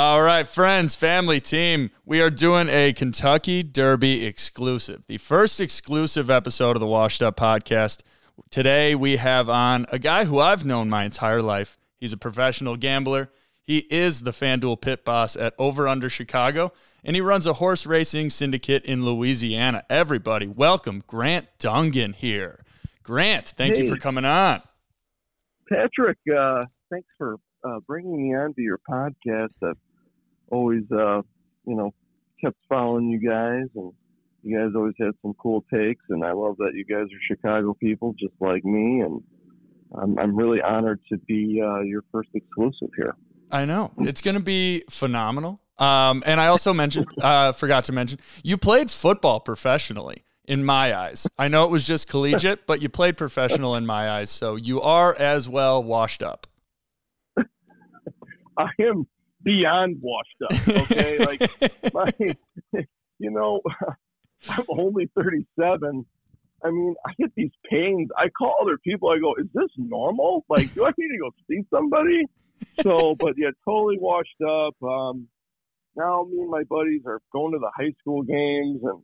All 0.00 0.22
right, 0.22 0.46
friends, 0.46 0.94
family, 0.94 1.40
team, 1.40 1.90
we 2.06 2.20
are 2.20 2.30
doing 2.30 2.68
a 2.68 2.92
Kentucky 2.92 3.64
Derby 3.64 4.24
exclusive, 4.26 5.04
the 5.08 5.18
first 5.18 5.60
exclusive 5.60 6.30
episode 6.30 6.76
of 6.76 6.80
the 6.80 6.86
Washed 6.86 7.20
Up 7.20 7.36
podcast. 7.36 8.04
Today, 8.48 8.94
we 8.94 9.16
have 9.16 9.48
on 9.48 9.86
a 9.90 9.98
guy 9.98 10.24
who 10.24 10.38
I've 10.38 10.64
known 10.64 10.88
my 10.88 11.02
entire 11.02 11.42
life. 11.42 11.76
He's 11.96 12.12
a 12.12 12.16
professional 12.16 12.76
gambler. 12.76 13.32
He 13.64 13.88
is 13.90 14.22
the 14.22 14.30
FanDuel 14.30 14.80
pit 14.80 15.04
boss 15.04 15.34
at 15.34 15.54
Over 15.58 15.88
Under 15.88 16.08
Chicago, 16.08 16.72
and 17.02 17.16
he 17.16 17.20
runs 17.20 17.44
a 17.44 17.54
horse 17.54 17.84
racing 17.84 18.30
syndicate 18.30 18.84
in 18.84 19.04
Louisiana. 19.04 19.82
Everybody, 19.90 20.46
welcome 20.46 21.02
Grant 21.08 21.48
Dungan 21.58 22.14
here. 22.14 22.64
Grant, 23.02 23.48
thank 23.48 23.74
hey, 23.74 23.82
you 23.82 23.88
for 23.88 23.96
coming 23.96 24.24
on. 24.24 24.62
Patrick, 25.68 26.18
uh, 26.32 26.66
thanks 26.88 27.08
for 27.18 27.34
uh, 27.64 27.80
bringing 27.84 28.22
me 28.22 28.36
onto 28.36 28.62
your 28.62 28.78
podcast. 28.88 29.54
I've 29.60 29.76
always, 30.50 30.84
uh, 30.90 31.22
you 31.66 31.76
know, 31.76 31.92
kept 32.40 32.56
following 32.68 33.08
you 33.08 33.18
guys, 33.18 33.66
and 33.74 33.92
you 34.42 34.58
guys 34.58 34.72
always 34.74 34.94
had 34.98 35.12
some 35.22 35.34
cool 35.34 35.64
takes. 35.72 36.04
And 36.08 36.24
I 36.24 36.32
love 36.32 36.56
that 36.58 36.72
you 36.74 36.84
guys 36.84 37.06
are 37.06 37.20
Chicago 37.26 37.74
people, 37.74 38.14
just 38.18 38.34
like 38.40 38.64
me. 38.64 39.00
And 39.00 39.22
I'm, 40.00 40.18
I'm 40.18 40.36
really 40.36 40.60
honored 40.60 41.00
to 41.10 41.18
be 41.18 41.60
uh, 41.64 41.80
your 41.80 42.04
first 42.12 42.30
exclusive 42.34 42.90
here. 42.96 43.14
I 43.50 43.64
know 43.64 43.92
it's 43.98 44.20
going 44.20 44.36
to 44.36 44.42
be 44.42 44.84
phenomenal. 44.90 45.60
Um, 45.78 46.22
and 46.26 46.40
I 46.40 46.48
also 46.48 46.72
mentioned, 46.72 47.06
uh, 47.22 47.52
forgot 47.52 47.84
to 47.84 47.92
mention, 47.92 48.18
you 48.42 48.56
played 48.56 48.90
football 48.90 49.40
professionally 49.40 50.24
in 50.46 50.64
my 50.64 50.96
eyes. 50.96 51.26
I 51.38 51.48
know 51.48 51.64
it 51.64 51.70
was 51.70 51.86
just 51.86 52.08
collegiate, 52.08 52.66
but 52.66 52.82
you 52.82 52.88
played 52.88 53.16
professional 53.16 53.74
in 53.74 53.86
my 53.86 54.10
eyes, 54.10 54.30
so 54.30 54.56
you 54.56 54.80
are 54.80 55.14
as 55.14 55.48
well 55.48 55.82
washed 55.82 56.22
up. 56.22 56.46
I 58.58 58.68
am 58.80 59.06
beyond 59.42 59.96
washed 60.00 60.42
up. 60.42 60.90
Okay, 60.90 61.18
like 61.24 61.94
my, 61.94 62.10
you 63.18 63.30
know, 63.30 63.60
I'm 64.48 64.64
only 64.68 65.10
37. 65.16 66.06
I 66.64 66.70
mean, 66.70 66.94
I 67.06 67.12
get 67.18 67.30
these 67.36 67.52
pains. 67.70 68.08
I 68.16 68.28
call 68.30 68.56
other 68.60 68.78
people. 68.78 69.10
I 69.10 69.18
go, 69.18 69.34
"Is 69.34 69.46
this 69.54 69.70
normal? 69.76 70.44
Like, 70.48 70.72
do 70.74 70.84
I 70.84 70.92
need 70.98 71.08
to 71.12 71.18
go 71.18 71.30
see 71.48 71.62
somebody?" 71.70 72.24
So, 72.82 73.14
but 73.20 73.34
yeah, 73.36 73.50
totally 73.64 73.98
washed 73.98 74.40
up. 74.44 74.74
Um, 74.82 75.28
now 75.96 76.26
me 76.28 76.40
and 76.40 76.50
my 76.50 76.64
buddies 76.64 77.02
are 77.06 77.20
going 77.32 77.52
to 77.52 77.58
the 77.58 77.70
high 77.76 77.92
school 78.00 78.22
games, 78.22 78.80
and 78.82 79.02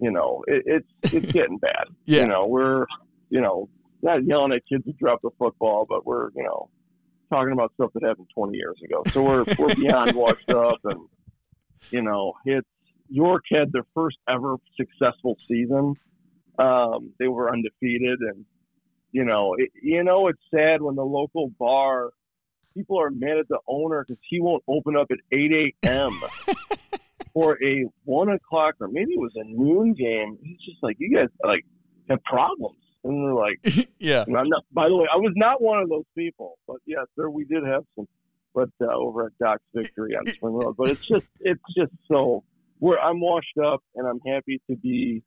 you 0.00 0.10
know, 0.10 0.42
it, 0.48 0.64
it's 0.66 1.14
it's 1.14 1.32
getting 1.32 1.58
bad. 1.58 1.86
yeah. 2.04 2.22
You 2.22 2.28
know, 2.28 2.46
we're 2.46 2.86
you 3.30 3.40
know 3.40 3.68
not 4.02 4.24
yelling 4.24 4.52
at 4.52 4.62
kids 4.68 4.84
to 4.86 4.92
drop 4.92 5.22
the 5.22 5.30
football, 5.38 5.86
but 5.88 6.04
we're 6.04 6.30
you 6.34 6.42
know 6.42 6.68
talking 7.28 7.52
about 7.52 7.72
stuff 7.74 7.90
that 7.94 8.02
happened 8.02 8.28
20 8.34 8.56
years 8.56 8.76
ago. 8.84 9.02
So 9.08 9.22
we're 9.22 9.44
we're 9.58 9.74
beyond 9.74 10.12
washed 10.16 10.50
up, 10.50 10.78
and 10.84 11.00
you 11.90 12.02
know, 12.02 12.34
it's 12.44 12.68
York 13.08 13.44
had 13.50 13.72
their 13.72 13.86
first 13.94 14.18
ever 14.28 14.56
successful 14.76 15.36
season. 15.48 15.94
Um, 16.58 17.12
they 17.18 17.28
were 17.28 17.52
undefeated, 17.52 18.20
and 18.20 18.44
you 19.12 19.24
know, 19.24 19.54
it, 19.58 19.70
you 19.80 20.02
know, 20.04 20.28
it's 20.28 20.40
sad 20.50 20.82
when 20.82 20.96
the 20.96 21.04
local 21.04 21.48
bar 21.58 22.10
people 22.76 23.00
are 23.00 23.10
mad 23.10 23.38
at 23.38 23.48
the 23.48 23.58
owner 23.66 24.04
because 24.06 24.20
he 24.28 24.38
won't 24.38 24.62
open 24.68 24.96
up 24.96 25.06
at 25.10 25.18
8 25.32 25.72
a.m. 25.84 26.12
for 27.32 27.58
a 27.64 27.86
one 28.04 28.28
o'clock 28.28 28.74
or 28.80 28.88
maybe 28.88 29.12
it 29.12 29.20
was 29.20 29.32
a 29.36 29.44
noon 29.44 29.94
game. 29.94 30.38
He's 30.42 30.58
just 30.58 30.82
like, 30.82 30.96
you 30.98 31.14
guys 31.16 31.28
like 31.42 31.64
have 32.08 32.22
problems. 32.24 32.76
And 33.06 33.24
they're 33.24 33.34
like, 33.34 33.88
yeah. 33.98 34.24
Not, 34.26 34.46
by 34.72 34.88
the 34.88 34.96
way, 34.96 35.06
I 35.12 35.16
was 35.16 35.32
not 35.36 35.62
one 35.62 35.80
of 35.80 35.88
those 35.88 36.04
people, 36.16 36.58
but 36.66 36.76
yes, 36.86 37.06
there 37.16 37.30
we 37.30 37.44
did 37.44 37.64
have 37.64 37.84
some, 37.94 38.06
but 38.54 38.68
uh, 38.80 38.86
over 38.86 39.26
at 39.26 39.38
Doc's 39.38 39.62
Victory 39.74 40.16
on 40.16 40.26
Spring 40.26 40.54
Road. 40.54 40.74
But 40.76 40.90
it's 40.90 41.06
just, 41.06 41.30
it's 41.40 41.62
just 41.76 41.92
so 42.08 42.42
where 42.78 43.00
I'm 43.00 43.20
washed 43.20 43.58
up, 43.64 43.82
and 43.94 44.06
I'm 44.06 44.20
happy 44.26 44.60
to 44.68 44.76
be, 44.76 45.22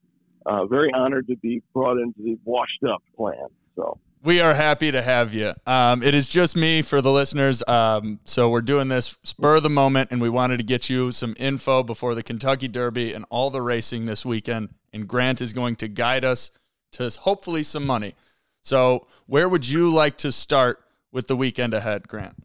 uh, 0.46 0.66
very 0.66 0.92
honored 0.94 1.28
to 1.28 1.36
be 1.38 1.62
brought 1.74 1.98
into 1.98 2.22
the 2.24 2.38
washed 2.44 2.84
up 2.84 3.02
clan. 3.16 3.48
So 3.76 4.00
we 4.24 4.42
are 4.42 4.54
happy 4.54 4.92
to 4.92 5.02
have 5.02 5.34
you. 5.34 5.54
Um, 5.66 6.04
it 6.04 6.14
is 6.14 6.28
just 6.28 6.56
me 6.56 6.82
for 6.82 7.02
the 7.02 7.12
listeners. 7.12 7.64
Um, 7.68 8.20
so 8.26 8.50
we're 8.50 8.62
doing 8.62 8.90
this 8.90 9.18
spur 9.24 9.56
of 9.56 9.64
the 9.64 9.70
moment, 9.70 10.12
and 10.12 10.22
we 10.22 10.30
wanted 10.30 10.58
to 10.58 10.64
get 10.64 10.90
you 10.90 11.12
some 11.12 11.36
info 11.40 11.84
before 11.84 12.16
the 12.16 12.24
Kentucky 12.24 12.68
Derby 12.68 13.14
and 13.14 13.26
all 13.30 13.50
the 13.50 13.62
racing 13.62 14.06
this 14.06 14.26
weekend. 14.26 14.70
And 14.92 15.08
Grant 15.08 15.40
is 15.40 15.54
going 15.54 15.78
to 15.78 15.88
guide 15.88 16.26
us 16.26 16.52
to 16.92 17.10
hopefully 17.22 17.64
some 17.64 17.86
money. 17.86 18.16
So, 18.62 19.08
where 19.26 19.48
would 19.48 19.68
you 19.68 19.92
like 19.92 20.18
to 20.18 20.32
start 20.32 20.84
with 21.12 21.28
the 21.28 21.36
weekend 21.36 21.74
ahead, 21.74 22.08
Grant? 22.08 22.36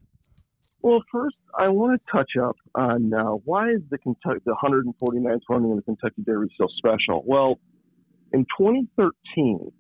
Well, 0.81 1.03
first, 1.11 1.37
I 1.59 1.69
want 1.69 2.01
to 2.01 2.13
touch 2.13 2.33
up 2.41 2.57
on 2.75 3.13
uh, 3.13 3.33
why 3.45 3.71
is 3.71 3.81
the 3.91 3.99
Kentucky, 3.99 4.41
the 4.45 4.55
149th 4.63 5.41
running 5.49 5.71
of 5.71 5.77
the 5.77 5.83
Kentucky 5.83 6.23
Derby 6.25 6.49
so 6.59 6.67
special? 6.77 7.23
Well, 7.27 7.59
in 8.33 8.45
2013, 8.59 9.73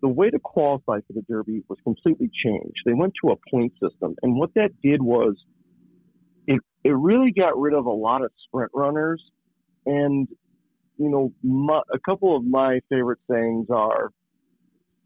the 0.00 0.08
way 0.08 0.30
to 0.30 0.38
qualify 0.38 1.00
for 1.06 1.12
the 1.12 1.22
Derby 1.22 1.62
was 1.68 1.78
completely 1.84 2.30
changed. 2.44 2.80
They 2.84 2.94
went 2.94 3.14
to 3.22 3.30
a 3.30 3.36
point 3.50 3.72
system, 3.80 4.16
and 4.22 4.36
what 4.36 4.54
that 4.54 4.70
did 4.82 5.02
was 5.02 5.36
it 6.46 6.60
it 6.84 6.90
really 6.90 7.32
got 7.32 7.58
rid 7.58 7.74
of 7.74 7.86
a 7.86 7.92
lot 7.92 8.22
of 8.22 8.30
sprint 8.46 8.70
runners. 8.74 9.22
And 9.86 10.28
you 10.98 11.08
know, 11.08 11.32
my, 11.42 11.80
a 11.92 11.98
couple 11.98 12.36
of 12.36 12.44
my 12.44 12.80
favorite 12.88 13.20
sayings 13.30 13.66
are 13.70 14.10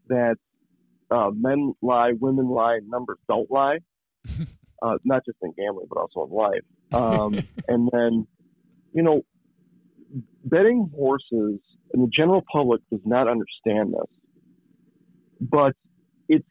that 0.09 0.35
uh, 1.11 1.29
men 1.33 1.73
lie, 1.81 2.11
women 2.19 2.47
lie, 2.49 2.79
numbers 2.85 3.19
don't 3.27 3.49
lie. 3.49 3.77
uh, 4.81 4.97
not 5.03 5.23
just 5.25 5.37
in 5.41 5.53
gambling, 5.57 5.87
but 5.89 5.99
also 5.99 6.25
in 6.25 6.35
life. 6.35 6.63
Um, 6.93 7.39
and 7.67 7.89
then, 7.91 8.27
you 8.93 9.03
know, 9.03 9.21
betting 10.45 10.89
horses 10.95 11.59
and 11.93 12.03
the 12.03 12.09
general 12.15 12.43
public 12.51 12.81
does 12.91 13.01
not 13.05 13.27
understand 13.27 13.93
this 13.93 14.09
but 15.49 15.73
it's 16.29 16.47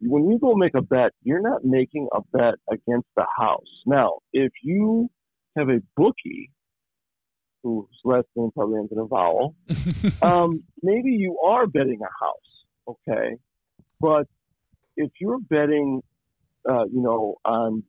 when 0.00 0.28
you 0.28 0.38
go 0.38 0.54
make 0.54 0.74
a 0.74 0.82
bet, 0.82 1.12
you're 1.22 1.40
not 1.40 1.64
making 1.64 2.08
a 2.12 2.20
bet 2.32 2.54
against 2.70 3.06
the 3.16 3.24
house. 3.38 3.82
Now, 3.86 4.18
if 4.32 4.50
you 4.62 5.08
have 5.56 5.68
a 5.68 5.80
bookie 5.96 6.50
whose 7.62 7.86
last 8.04 8.26
name 8.36 8.50
probably 8.54 8.78
ends 8.78 8.92
in 8.92 8.98
a 8.98 9.06
vowel, 9.06 9.54
um, 10.22 10.62
maybe 10.82 11.10
you 11.10 11.38
are 11.44 11.66
betting 11.66 12.00
a 12.00 12.24
house, 12.24 12.96
okay? 13.08 13.36
But 14.00 14.26
if 14.96 15.10
you're 15.20 15.38
betting, 15.38 16.02
uh, 16.68 16.84
you 16.84 17.02
know, 17.02 17.36
on 17.44 17.84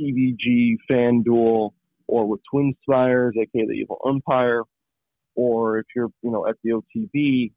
TVG, 0.00 0.76
FanDuel, 0.90 1.70
or 2.06 2.26
with 2.26 2.40
TwinSpires, 2.52 3.32
aka 3.36 3.66
the 3.66 3.72
Evil 3.72 3.98
Umpire, 4.04 4.62
or 5.34 5.78
if 5.78 5.86
you're, 5.94 6.10
you 6.22 6.30
know, 6.30 6.46
at 6.46 6.56
the 6.64 6.70
OTB, 6.70 7.52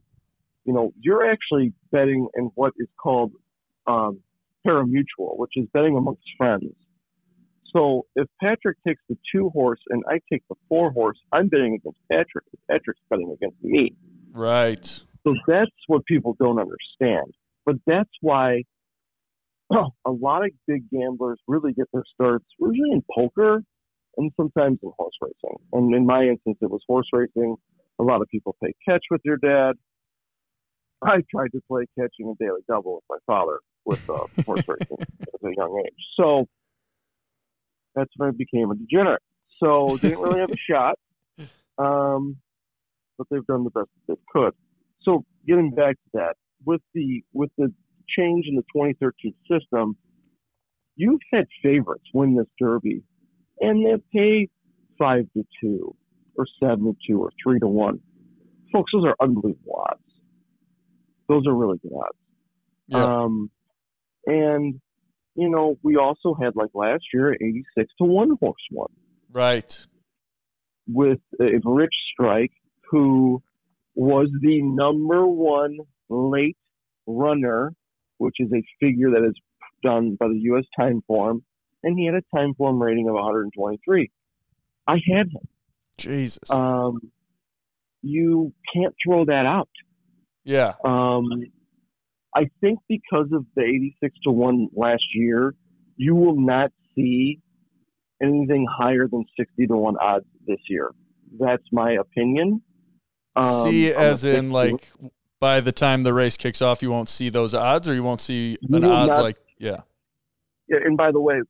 you 0.65 0.73
know, 0.73 0.93
you're 0.99 1.29
actually 1.29 1.73
betting 1.91 2.27
in 2.35 2.51
what 2.55 2.73
is 2.77 2.87
called 3.01 3.31
um, 3.87 4.19
pari-mutuel, 4.65 5.37
which 5.37 5.51
is 5.55 5.65
betting 5.73 5.97
amongst 5.97 6.23
friends. 6.37 6.73
So 7.75 8.05
if 8.15 8.27
Patrick 8.41 8.77
takes 8.87 9.01
the 9.09 9.17
two 9.33 9.49
horse 9.49 9.79
and 9.89 10.03
I 10.07 10.19
take 10.31 10.43
the 10.49 10.55
four 10.69 10.91
horse, 10.91 11.17
I'm 11.31 11.47
betting 11.47 11.75
against 11.75 11.99
Patrick. 12.11 12.45
Patrick's 12.69 13.01
betting 13.09 13.31
against 13.31 13.61
me. 13.63 13.95
Right. 14.31 14.85
So 14.85 15.33
that's 15.47 15.71
what 15.87 16.05
people 16.05 16.35
don't 16.39 16.59
understand. 16.59 17.33
But 17.65 17.75
that's 17.87 18.11
why 18.21 18.63
oh, 19.73 19.89
a 20.05 20.11
lot 20.11 20.45
of 20.45 20.51
big 20.67 20.89
gamblers 20.89 21.39
really 21.47 21.73
get 21.73 21.87
their 21.93 22.03
starts 22.13 22.45
usually 22.59 22.91
in 22.91 23.03
poker 23.13 23.63
and 24.17 24.31
sometimes 24.37 24.79
in 24.83 24.91
horse 24.97 25.15
racing. 25.21 25.57
And 25.71 25.93
in 25.95 26.05
my 26.05 26.23
instance, 26.23 26.57
it 26.61 26.69
was 26.69 26.81
horse 26.87 27.07
racing. 27.11 27.55
A 27.99 28.03
lot 28.03 28.21
of 28.21 28.27
people 28.29 28.55
play 28.59 28.73
catch 28.87 29.03
with 29.09 29.21
your 29.23 29.37
dad. 29.37 29.73
I 31.01 31.21
tried 31.31 31.51
to 31.51 31.61
play 31.67 31.85
catching 31.97 32.27
and 32.27 32.37
daily 32.37 32.61
double 32.67 32.95
with 32.95 33.03
my 33.09 33.17
father 33.25 33.59
with 33.85 34.09
uh, 34.09 34.13
horse 34.45 34.67
racing 34.67 34.97
at 35.21 35.49
a 35.49 35.53
young 35.55 35.83
age. 35.85 36.05
So 36.15 36.47
that's 37.95 38.11
when 38.17 38.29
I 38.29 38.31
became 38.31 38.71
a 38.71 38.75
degenerate. 38.75 39.21
So 39.61 39.97
didn't 39.97 40.19
really 40.19 40.39
have 40.39 40.51
a 40.51 40.57
shot, 40.57 40.97
um, 41.77 42.37
but 43.17 43.27
they've 43.29 43.45
done 43.45 43.63
the 43.63 43.69
best 43.69 43.89
they 44.07 44.15
could. 44.31 44.53
So 45.03 45.25
getting 45.47 45.71
back 45.71 45.95
to 45.95 46.09
that, 46.13 46.35
with 46.65 46.81
the 46.93 47.23
with 47.33 47.51
the 47.57 47.73
change 48.07 48.45
in 48.47 48.55
the 48.55 48.63
2013 48.73 49.33
system, 49.49 49.97
you've 50.95 51.21
had 51.31 51.45
favorites 51.61 52.05
win 52.13 52.35
this 52.35 52.47
Derby, 52.59 53.03
and 53.59 53.85
they 53.85 54.01
pay 54.17 54.49
five 54.97 55.25
to 55.33 55.45
two, 55.61 55.95
or 56.37 56.45
seven 56.61 56.85
to 56.85 56.95
two, 57.07 57.21
or 57.21 57.31
three 57.41 57.59
to 57.59 57.67
one. 57.67 57.99
Folks, 58.71 58.91
those 58.93 59.05
are 59.05 59.15
unbelievable 59.21 59.85
odds 59.89 60.03
those 61.27 61.47
are 61.47 61.53
really 61.53 61.77
good 61.79 61.91
odds. 61.95 62.17
Yeah. 62.87 63.03
Um, 63.03 63.49
and 64.25 64.79
you 65.35 65.49
know, 65.49 65.77
we 65.83 65.97
also 65.97 66.33
had 66.33 66.55
like 66.55 66.69
last 66.73 67.03
year, 67.13 67.33
eighty-six 67.33 67.91
to 67.99 68.05
one 68.05 68.37
horse 68.39 68.55
one. 68.69 68.91
Right. 69.31 69.85
With 70.87 71.19
a 71.39 71.59
Rich 71.63 71.95
Strike, 72.13 72.51
who 72.89 73.41
was 73.95 74.29
the 74.41 74.61
number 74.61 75.25
one 75.25 75.77
late 76.09 76.57
runner, 77.07 77.73
which 78.17 78.35
is 78.39 78.51
a 78.53 78.63
figure 78.79 79.11
that 79.11 79.25
is 79.25 79.35
done 79.81 80.15
by 80.19 80.27
the 80.27 80.39
U.S. 80.43 80.65
Timeform. 80.79 81.41
and 81.83 81.97
he 81.97 82.05
had 82.05 82.15
a 82.15 82.23
time 82.35 82.53
form 82.55 82.81
rating 82.81 83.07
of 83.07 83.15
123. 83.15 84.11
I 84.87 84.93
had 84.93 85.27
him. 85.27 85.47
Jesus. 85.97 86.49
Um, 86.49 87.11
you 88.01 88.53
can't 88.73 88.93
throw 89.05 89.25
that 89.25 89.45
out. 89.45 89.69
yeah. 90.43 90.73
Um, 90.83 91.29
I 92.35 92.49
think 92.61 92.79
because 92.87 93.27
of 93.31 93.45
the 93.55 93.63
86 93.63 94.15
to 94.23 94.31
1 94.31 94.69
last 94.75 95.03
year, 95.13 95.53
you 95.97 96.15
will 96.15 96.39
not 96.39 96.71
see 96.95 97.39
anything 98.21 98.65
higher 98.69 99.07
than 99.07 99.25
60 99.37 99.67
to 99.67 99.75
1 99.75 99.97
odds 99.97 100.25
this 100.47 100.59
year. 100.67 100.91
That's 101.39 101.63
my 101.71 101.91
opinion. 101.93 102.61
Um, 103.35 103.69
see, 103.69 103.91
as 103.91 104.23
in 104.23 104.35
60 104.35 104.47
like 104.49 104.91
by 105.39 105.59
the 105.59 105.71
time 105.71 106.03
the 106.03 106.13
race 106.13 106.37
kicks 106.37 106.61
off, 106.61 106.81
you 106.81 106.91
won't 106.91 107.09
see 107.09 107.29
those 107.29 107.53
odds, 107.53 107.89
or 107.89 107.93
you 107.93 108.03
won't 108.03 108.21
see 108.21 108.57
You 108.61 108.77
an 108.77 108.85
odds 108.85 109.17
not- 109.17 109.23
like 109.23 109.37
yeah. 109.57 109.81
Yeah, 110.69 110.77
and 110.85 110.95
by 110.95 111.11
the 111.11 111.19
way, 111.19 111.41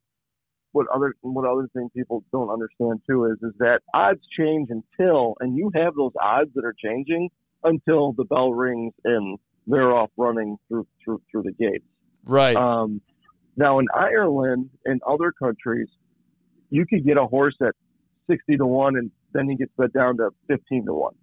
what 0.72 0.88
other 0.88 1.14
what 1.22 1.46
other 1.46 1.70
thing 1.74 1.90
people 1.96 2.24
don't 2.32 2.50
understand 2.50 3.02
too 3.08 3.26
is 3.26 3.38
is 3.44 3.54
that 3.60 3.82
odds 3.94 4.22
change 4.38 4.70
until 4.72 5.36
and 5.40 5.56
you 5.56 5.72
have 5.76 5.94
those 5.96 6.12
odds 6.20 6.50
that 6.56 6.66
are 6.66 6.76
changing 6.84 7.30
until 7.64 8.14
the 8.14 8.24
bell 8.26 8.52
rings 8.52 8.94
and 9.04 9.38
they're 9.68 9.94
off 9.94 10.10
running 10.18 10.58
through 10.68 10.88
through 11.04 11.22
through 11.32 11.44
the 11.44 11.54
gates. 11.54 11.86
Right. 12.26 12.56
Um, 12.56 13.02
now 13.56 13.80
in 13.80 13.88
Ireland 13.94 14.70
and 14.86 15.02
other 15.04 15.32
countries, 15.32 15.88
you 16.70 16.86
could 16.86 17.06
get 17.06 17.18
a 17.18 17.26
horse 17.26 17.56
at 17.62 17.76
sixty 18.30 18.58
to 18.58 18.66
one, 18.66 18.96
and 18.98 19.12
then 19.34 19.50
he 19.50 19.56
gets 19.56 19.72
bet 19.78 19.94
down 19.94 20.18
to 20.18 20.30
fifteen 20.48 20.86
to 20.86 20.94
one. 20.94 21.16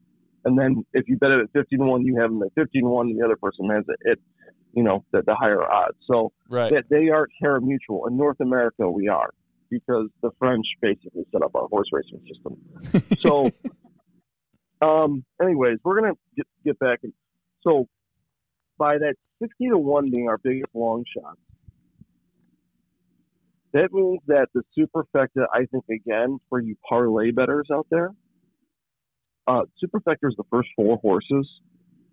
And 0.45 0.59
then 0.59 0.85
if 0.93 1.09
you 1.09 1.17
bet 1.17 1.31
it 1.31 1.41
at 1.41 1.53
fifteen 1.53 1.81
to 1.81 1.85
one, 1.87 2.05
you 2.05 2.21
have 2.21 2.31
him 2.31 2.43
at 2.43 2.53
fifteen 2.55 2.83
to 2.83 2.89
one, 2.89 3.09
and 3.09 3.19
the 3.19 3.25
other 3.25 3.37
person 3.37 3.69
has 3.71 3.85
it 3.89 4.11
at 4.11 4.19
you 4.73 4.83
know 4.83 5.05
the, 5.13 5.23
the 5.23 5.35
higher 5.35 5.63
odds. 5.63 5.97
So 6.07 6.33
right. 6.49 6.73
that 6.73 6.85
they 6.89 7.09
aren't 7.09 7.65
mutual. 7.65 8.07
In 8.07 8.17
North 8.17 8.41
America, 8.41 8.91
we 8.91 9.09
are 9.09 9.31
because 9.71 10.09
the 10.23 10.31
French 10.39 10.67
basically 10.83 11.25
set 11.33 11.43
up 11.43 11.55
our 11.55 11.69
horse 11.69 11.89
racing 11.93 12.21
system. 12.29 12.57
So, 13.21 13.51
um, 14.83 15.25
anyways, 15.43 15.79
we're 15.85 16.01
gonna 16.01 16.15
get, 16.37 16.47
get 16.65 16.79
back. 16.79 17.01
And, 17.03 17.13
so, 17.63 17.87
by 18.81 18.99
that 18.99 19.15
sixty 19.41 19.69
to 19.69 19.79
one 19.79 20.11
being 20.11 20.29
our 20.29 20.39
biggest 20.39 20.75
long 20.75 21.05
shot, 21.17 21.39
that 23.73 23.93
means 23.93 24.19
that 24.27 24.49
the 24.53 24.63
superfecta, 24.77 25.47
I 25.55 25.67
think, 25.67 25.85
again 25.89 26.41
for 26.49 26.61
you 26.61 26.75
parlay 26.89 27.31
betters 27.31 27.69
out 27.73 27.87
there, 27.91 28.11
uh, 29.47 29.63
superfecta 29.81 30.25
is 30.25 30.35
the 30.37 30.45
first 30.51 30.71
four 30.75 30.99
horses. 30.99 31.49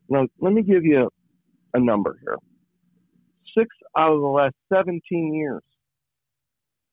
Now, 0.10 0.28
let 0.40 0.54
me 0.54 0.62
give 0.62 0.86
you 0.86 1.10
a 1.74 1.80
number 1.80 2.20
here 2.22 2.38
six 3.58 3.70
out 3.98 4.14
of 4.14 4.22
the 4.22 4.28
last 4.28 4.56
17 4.74 5.34
years, 5.34 5.64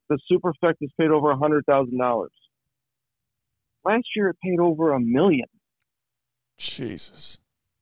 the 0.09 0.19
superfecta 0.31 0.77
has 0.81 0.91
paid 0.99 1.11
over 1.11 1.35
$100,000. 1.35 2.27
Last 3.85 4.05
year, 4.17 4.29
it 4.29 4.37
paid 4.43 4.61
over 4.61 4.93
a 4.93 5.01
million. 5.01 5.47
Jesus. 6.57 7.39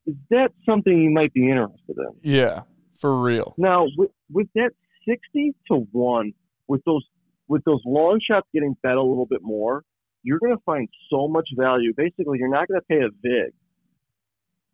Is 0.06 0.14
that 0.30 0.50
something 0.68 1.00
you 1.00 1.10
might 1.10 1.32
be 1.32 1.48
interested 1.48 1.96
in? 1.96 2.10
Yeah. 2.22 2.62
For 3.00 3.20
real. 3.20 3.54
Now, 3.58 3.86
with, 3.96 4.10
with 4.30 4.48
that 4.54 4.70
60 5.08 5.54
to 5.70 5.86
1, 5.92 6.32
with 6.68 6.82
those 6.84 7.04
with 7.48 7.64
those 7.64 7.80
long 7.84 8.20
shots 8.22 8.46
getting 8.54 8.74
bet 8.82 8.96
a 8.96 9.02
little 9.02 9.26
bit 9.26 9.40
more, 9.42 9.84
you're 10.22 10.38
going 10.38 10.56
to 10.56 10.62
find 10.64 10.88
so 11.10 11.28
much 11.28 11.48
value. 11.58 11.92
Basically, 11.96 12.38
you're 12.38 12.48
not 12.48 12.68
going 12.68 12.80
to 12.80 12.86
pay 12.88 12.98
a 13.04 13.10
vig 13.22 13.52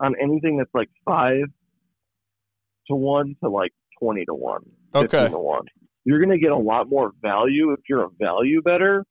on 0.00 0.14
anything 0.22 0.58
that's 0.58 0.70
like 0.75 0.88
5 1.06 1.38
to 2.88 2.94
1 2.94 3.36
to 3.42 3.48
like 3.50 3.72
20 4.00 4.24
to 4.26 4.34
1, 4.34 4.60
15 4.92 5.04
Okay. 5.04 5.28
to 5.32 5.38
1. 5.38 5.62
You're 6.04 6.19
going 6.19 6.31
to 6.31 6.38
get 6.38 6.52
a 6.52 6.56
lot 6.56 6.88
more 6.88 7.10
value 7.20 7.72
if 7.72 7.81
you're 7.88 8.04
a 8.04 8.08
value 8.20 8.62
better. 8.62 9.04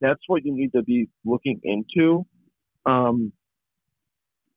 That's 0.00 0.20
what 0.28 0.44
you 0.44 0.54
need 0.54 0.72
to 0.72 0.82
be 0.82 1.08
looking 1.24 1.60
into. 1.64 2.24
Um, 2.86 3.32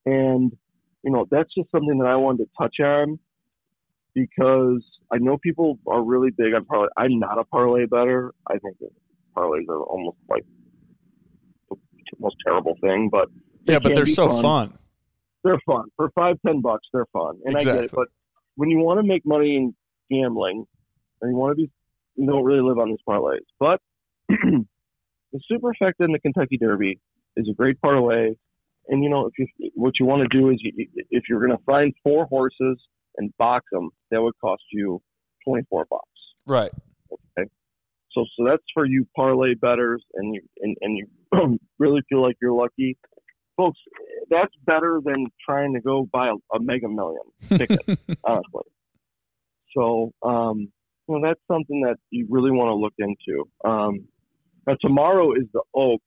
and, 0.06 0.54
you 1.04 1.12
know, 1.12 1.26
that's 1.30 1.54
just 1.56 1.70
something 1.72 1.98
that 2.00 2.08
I 2.08 2.16
wanted 2.16 2.46
to 2.46 2.50
touch 2.58 2.76
on 2.80 3.20
because 4.14 4.84
I 5.12 5.18
know 5.18 5.38
people 5.38 5.80
are 5.88 6.04
really 6.04 6.32
big 6.32 6.54
on 6.54 6.66
parlay. 6.66 6.90
I'm 6.98 7.20
not 7.20 7.38
a 7.40 7.44
parlay 7.46 7.86
better. 7.86 8.34
I 8.48 8.58
think 8.60 8.78
that 8.80 8.90
parlays 9.36 9.68
are 9.70 9.82
almost 9.84 10.18
like 10.30 10.44
the 11.70 11.78
most 12.20 12.36
terrible 12.46 12.76
thing, 12.82 13.10
but 13.12 13.30
Yeah, 13.66 13.80
but 13.80 13.96
they're 13.96 14.06
so 14.06 14.28
fun. 14.28 14.42
fun. 14.42 14.78
they're 15.44 15.60
fun. 15.66 15.86
For 15.96 16.12
five, 16.14 16.38
ten 16.46 16.62
bucks, 16.62 16.88
they're 16.94 17.08
fun. 17.14 17.40
And 17.46 17.56
I 17.56 17.60
get 17.60 17.68
it. 17.68 17.78
Exactly. 17.86 17.98
But 18.04 18.08
when 18.56 18.70
you 18.70 18.80
want 18.80 19.00
to 19.00 19.08
make 19.08 19.26
money 19.26 19.56
in 19.56 19.74
gambling 20.10 20.66
and 21.22 21.32
you 21.32 21.38
want 21.38 21.52
to 21.52 21.56
be, 21.56 21.72
you 22.16 22.28
don't 22.28 22.44
really 22.44 22.62
live 22.62 22.78
on 22.78 22.90
these 22.90 23.00
parlays. 23.08 23.40
But 23.60 23.80
the 24.30 25.40
Superfecta 25.52 26.02
in 26.02 26.12
the 26.12 26.20
Kentucky 26.20 26.58
Derby 26.58 27.00
is 27.38 27.48
a 27.50 27.54
great 27.54 27.80
parlay. 27.82 28.34
And 28.88 29.04
you 29.04 29.10
know, 29.10 29.28
if 29.28 29.34
you 29.38 29.72
what 29.76 29.94
you 30.00 30.06
want 30.06 30.30
to 30.30 30.38
do 30.38 30.50
is, 30.50 30.58
you, 30.60 30.88
if 31.10 31.24
you're 31.30 31.40
going 31.40 31.58
to 31.58 31.64
find 31.66 31.94
four 32.04 32.26
horses 32.26 32.82
and 33.18 33.36
box 33.38 33.66
them, 33.72 33.90
that 34.10 34.22
would 34.22 34.34
cost 34.42 34.64
you 34.72 35.02
twenty 35.46 35.64
four 35.70 35.86
bucks. 35.90 36.06
Right. 36.46 36.72
Okay. 37.12 37.50
So, 38.14 38.26
so 38.38 38.46
that's 38.46 38.64
for 38.74 38.86
you 38.86 39.08
parlay 39.16 39.54
betters, 39.54 40.04
and 40.16 40.36
you 40.36 40.42
and, 40.62 40.76
and 40.82 40.98
you 40.98 41.60
really 41.80 42.02
feel 42.10 42.22
like 42.22 42.36
you're 42.42 42.54
lucky, 42.54 42.98
folks. 43.56 43.80
That's 44.30 44.54
better 44.66 45.00
than 45.04 45.28
trying 45.46 45.74
to 45.76 45.82
go 45.82 46.08
buy 46.12 46.30
a, 46.30 46.56
a 46.56 46.60
Mega 46.60 46.90
Million 46.90 47.24
ticket, 47.50 47.80
honestly. 48.24 48.64
So, 49.76 50.12
um, 50.24 50.72
you 51.08 51.20
know, 51.20 51.28
that's 51.28 51.40
something 51.48 51.82
that 51.82 51.98
you 52.10 52.28
really 52.30 52.52
want 52.52 52.70
to 52.70 52.76
look 52.76 52.94
into. 52.98 53.48
Um, 53.64 54.08
now, 54.68 54.76
tomorrow 54.82 55.34
is 55.34 55.46
the 55.54 55.62
Oaks. 55.74 56.04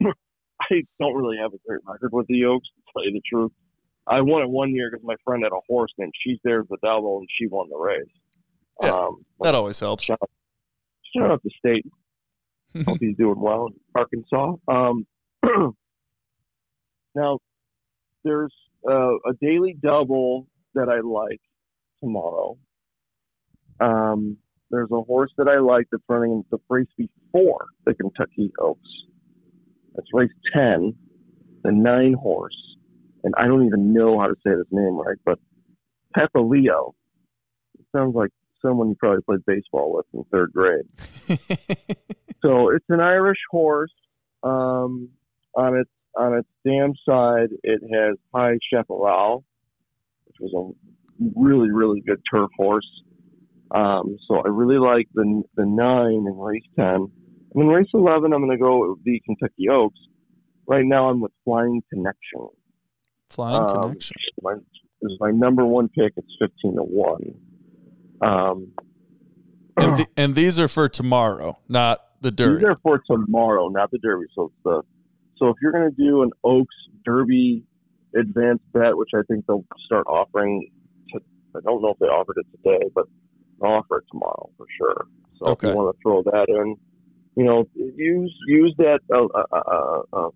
I 0.70 0.82
don't 1.00 1.14
really 1.14 1.38
have 1.38 1.52
a 1.52 1.58
great 1.66 1.80
record 1.86 2.10
with 2.12 2.26
the 2.28 2.44
Oaks, 2.44 2.68
to 2.68 2.92
tell 2.92 3.04
you 3.04 3.12
the 3.12 3.22
truth. 3.28 3.52
I 4.06 4.20
won 4.20 4.42
it 4.42 4.48
one 4.48 4.74
year 4.74 4.90
because 4.90 5.04
my 5.04 5.16
friend 5.24 5.42
had 5.42 5.52
a 5.52 5.60
horse 5.68 5.92
named 5.98 6.12
She's 6.22 6.38
There 6.44 6.62
with 6.68 6.82
Alvo, 6.84 7.18
and 7.18 7.28
she 7.38 7.48
won 7.48 7.68
the 7.68 7.76
race. 7.76 8.04
Yeah. 8.82 8.92
Um, 8.92 9.24
that 9.40 9.54
always 9.54 9.80
helps. 9.80 10.04
shout 10.04 10.20
out 11.18 11.42
to 11.42 11.50
State. 11.58 11.86
Hope 12.86 12.98
he's 13.00 13.16
doing 13.16 13.40
well 13.40 13.68
in 13.68 13.74
Arkansas. 13.94 14.56
Um, 14.68 15.06
now, 17.14 17.38
there's 18.22 18.52
uh, 18.88 19.14
a 19.14 19.32
daily 19.40 19.76
double 19.80 20.46
that 20.74 20.88
I 20.88 21.00
like 21.00 21.40
tomorrow. 22.00 22.58
Um, 23.80 24.36
there's 24.70 24.90
a 24.90 25.00
horse 25.02 25.32
that 25.38 25.48
I 25.48 25.58
like 25.58 25.86
that's 25.90 26.02
running 26.08 26.32
in 26.32 26.44
the 26.50 26.58
race 26.68 26.86
before 26.96 27.66
the 27.84 27.94
Kentucky 27.94 28.52
Oaks. 28.60 28.88
That's 29.96 30.08
race 30.12 30.30
10, 30.54 30.94
the 31.64 31.72
nine 31.72 32.14
horse. 32.14 32.56
And 33.24 33.34
I 33.36 33.46
don't 33.46 33.66
even 33.66 33.92
know 33.92 34.20
how 34.20 34.28
to 34.28 34.34
say 34.46 34.54
this 34.54 34.66
name 34.70 34.96
right, 34.96 35.16
but 35.24 35.38
Peppa 36.14 36.38
Leo. 36.38 36.94
It 37.78 37.86
sounds 37.94 38.14
like 38.14 38.30
someone 38.62 38.88
you 38.90 38.94
probably 38.94 39.22
played 39.22 39.44
baseball 39.46 39.92
with 39.92 40.06
in 40.14 40.24
third 40.30 40.52
grade. 40.52 40.84
So 42.46 42.70
it's 42.70 42.84
an 42.88 43.00
Irish 43.00 43.40
horse. 43.50 43.92
Um, 44.42 45.08
on 45.54 45.76
its 45.76 45.90
on 46.16 46.34
its 46.34 46.48
dam 46.64 46.92
side, 47.08 47.48
it 47.62 47.80
has 47.92 48.16
High 48.32 48.58
Chaparral, 48.70 49.44
which 50.26 50.36
was 50.40 50.52
a 50.54 51.30
really 51.34 51.70
really 51.72 52.02
good 52.06 52.20
turf 52.30 52.50
horse. 52.56 52.88
Um, 53.74 54.16
so 54.28 54.36
I 54.36 54.48
really 54.48 54.78
like 54.78 55.08
the 55.14 55.42
the 55.56 55.66
nine 55.66 56.26
in 56.28 56.38
race 56.38 56.62
ten. 56.78 57.10
And 57.56 57.64
in 57.64 57.68
race 57.70 57.88
eleven, 57.94 58.32
I'm 58.34 58.40
going 58.40 58.50
to 58.56 58.62
go 58.62 58.90
with 58.90 59.02
the 59.04 59.18
Kentucky 59.24 59.68
Oaks. 59.70 59.98
Right 60.66 60.84
now, 60.84 61.08
I'm 61.08 61.20
with 61.20 61.32
Flying 61.44 61.82
Connection. 61.90 62.48
Flying 63.30 63.62
Um, 63.62 63.82
connection. 63.88 64.16
My, 64.42 64.54
this 64.54 65.12
is 65.12 65.16
my 65.20 65.30
number 65.30 65.64
one 65.64 65.88
pick. 65.88 66.12
It's 66.16 66.36
fifteen 66.38 66.76
to 66.76 66.82
one. 66.82 67.34
Um, 68.20 68.72
And, 69.78 69.94
the, 69.94 70.06
and 70.16 70.34
these 70.34 70.58
are 70.58 70.68
for 70.68 70.88
tomorrow, 70.88 71.58
not 71.68 72.00
the 72.22 72.30
Derby. 72.30 72.60
These 72.60 72.68
are 72.68 72.78
for 72.82 72.98
tomorrow, 73.06 73.68
not 73.68 73.90
the 73.90 73.98
Derby. 73.98 74.24
So 74.34 74.44
it's 74.46 74.54
the 74.64 74.82
so 75.38 75.48
if 75.48 75.56
you're 75.60 75.72
going 75.72 75.90
to 75.90 75.96
do 75.96 76.22
an 76.22 76.30
Oaks 76.44 76.74
Derby 77.04 77.62
advanced 78.18 78.64
bet, 78.72 78.96
which 78.96 79.10
I 79.14 79.20
think 79.28 79.44
they'll 79.46 79.66
start 79.84 80.06
offering. 80.06 80.70
To, 81.12 81.20
I 81.54 81.60
don't 81.64 81.82
know 81.82 81.90
if 81.90 81.98
they 81.98 82.06
offered 82.06 82.36
it 82.38 82.46
today, 82.56 82.84
but 82.94 83.04
they'll 83.60 83.72
offer 83.72 83.98
it 83.98 84.04
tomorrow 84.10 84.48
for 84.56 84.66
sure. 84.78 85.06
So 85.38 85.46
Okay. 85.48 85.68
if 85.68 85.72
you 85.72 85.76
want 85.78 85.94
to 85.94 86.02
throw 86.02 86.22
that 86.22 86.46
in, 86.48 86.76
you 87.36 87.44
know, 87.44 87.64
use 87.74 88.34
use 88.48 88.74
that 88.78 89.00
uh, 89.14 89.26
uh, 89.26 89.44
uh, 89.52 90.02
uh, 90.12 90.30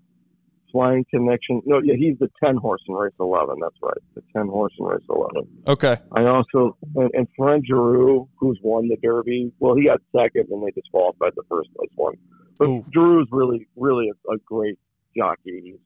flying 0.70 1.04
connection. 1.10 1.62
No, 1.64 1.80
yeah, 1.82 1.94
he's 1.96 2.18
the 2.18 2.28
ten 2.42 2.56
horse 2.56 2.82
in 2.86 2.94
race 2.94 3.12
eleven. 3.18 3.56
That's 3.60 3.76
right, 3.82 3.98
the 4.14 4.22
ten 4.36 4.48
horse 4.48 4.72
in 4.78 4.84
race 4.84 5.00
eleven. 5.08 5.48
Okay. 5.66 5.96
I 6.12 6.24
also 6.24 6.76
and, 6.96 7.10
and 7.14 7.26
Fred 7.36 7.62
Giroux, 7.66 8.28
who's 8.36 8.58
won 8.62 8.88
the 8.88 8.96
Derby. 9.02 9.52
Well, 9.58 9.74
he 9.74 9.84
got 9.84 10.00
second, 10.14 10.48
and 10.50 10.62
they 10.62 10.70
disqualified 10.72 11.32
the 11.36 11.42
first 11.48 11.70
place 11.74 11.90
one. 11.96 12.14
But 12.58 12.68
Ooh. 12.68 12.84
Giroux's 12.94 13.28
really, 13.32 13.66
really 13.76 14.10
a, 14.10 14.32
a 14.32 14.36
great 14.44 14.78
jockey. 15.16 15.60
He's 15.64 15.80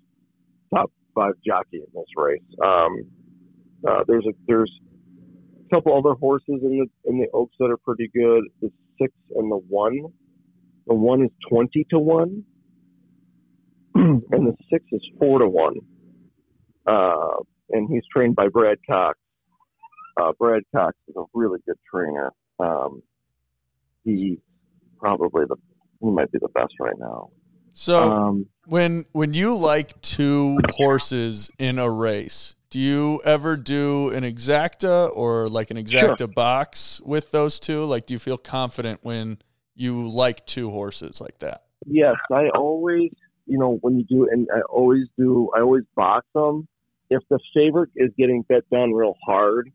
top 0.75 0.90
five 1.14 1.35
jockey 1.47 1.78
in 1.78 1.87
this 1.94 2.04
race. 2.16 2.40
Um, 2.62 3.06
uh, 3.88 4.02
there's 4.09 4.26
a 4.26 4.33
there's 4.49 4.73
a 5.64 5.75
couple 5.75 5.97
other 5.97 6.14
horses 6.14 6.61
in 6.62 6.78
the 6.78 7.11
in 7.11 7.21
the 7.21 7.28
Oaks 7.33 7.54
that 7.61 7.71
are 7.71 7.76
pretty 7.76 8.11
good. 8.12 8.42
The 8.61 8.73
six 9.00 9.12
and 9.37 9.50
the 9.50 9.61
one. 9.68 10.12
The 10.86 10.94
one 10.94 11.22
is 11.22 11.30
twenty 11.48 11.86
to 11.90 11.98
one, 11.98 12.44
and 13.94 14.22
the 14.30 14.54
six 14.70 14.84
is 14.92 15.02
four 15.18 15.38
to 15.38 15.48
one. 15.48 15.76
Uh, 16.86 17.36
and 17.70 17.88
he's 17.90 18.02
trained 18.12 18.36
by 18.36 18.48
Brad 18.48 18.78
Cox. 18.88 19.18
Uh, 20.20 20.32
Brad 20.38 20.62
Cox 20.74 20.96
is 21.08 21.16
a 21.16 21.24
really 21.32 21.58
good 21.66 21.78
trainer. 21.90 22.32
Um, 22.58 23.02
he's 24.04 24.36
probably 24.98 25.44
the 25.48 25.56
he 26.00 26.10
might 26.10 26.30
be 26.30 26.38
the 26.38 26.48
best 26.48 26.74
right 26.78 26.98
now. 26.98 27.30
So 27.72 27.98
Um, 27.98 28.46
when 28.66 29.06
when 29.12 29.34
you 29.34 29.56
like 29.56 30.00
two 30.02 30.58
horses 30.76 31.50
in 31.58 31.78
a 31.78 31.90
race, 31.90 32.54
do 32.70 32.78
you 32.78 33.20
ever 33.24 33.56
do 33.56 34.10
an 34.10 34.22
exacta 34.22 35.10
or 35.14 35.48
like 35.48 35.70
an 35.70 35.76
exacta 35.76 36.32
box 36.32 37.00
with 37.04 37.30
those 37.30 37.58
two? 37.58 37.84
Like, 37.84 38.06
do 38.06 38.14
you 38.14 38.18
feel 38.18 38.38
confident 38.38 39.00
when 39.02 39.38
you 39.75 40.09
like 40.09 40.47
two 40.47 40.71
horses 40.71 41.21
like 41.21 41.38
that? 41.40 41.64
Yes, 41.87 42.14
I 42.33 42.49
always, 42.54 43.11
you 43.47 43.59
know, 43.59 43.78
when 43.83 43.99
you 43.99 44.04
do, 44.04 44.28
and 44.31 44.49
I 44.54 44.61
always 44.62 45.07
do, 45.19 45.50
I 45.57 45.61
always 45.61 45.85
box 45.95 46.26
them. 46.35 46.66
If 47.11 47.23
the 47.28 47.38
favorite 47.54 47.90
is 47.97 48.11
getting 48.16 48.43
bet 48.49 48.69
down 48.71 48.93
real 48.93 49.14
hard, 49.26 49.71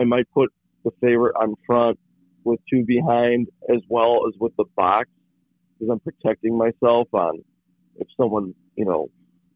I 0.00 0.04
might 0.04 0.30
put 0.32 0.50
the 0.84 0.90
favorite 1.00 1.34
on 1.40 1.54
front 1.66 1.98
with 2.44 2.58
two 2.70 2.84
behind 2.86 3.48
as 3.68 3.80
well 3.88 4.26
as 4.26 4.34
with 4.40 4.52
the 4.56 4.64
box 4.76 5.08
because 5.78 5.92
I'm 5.92 6.00
protecting 6.00 6.56
myself 6.56 7.08
on 7.12 7.42
if 7.96 8.08
someone, 8.16 8.54
you 8.76 8.86
know, 8.86 9.10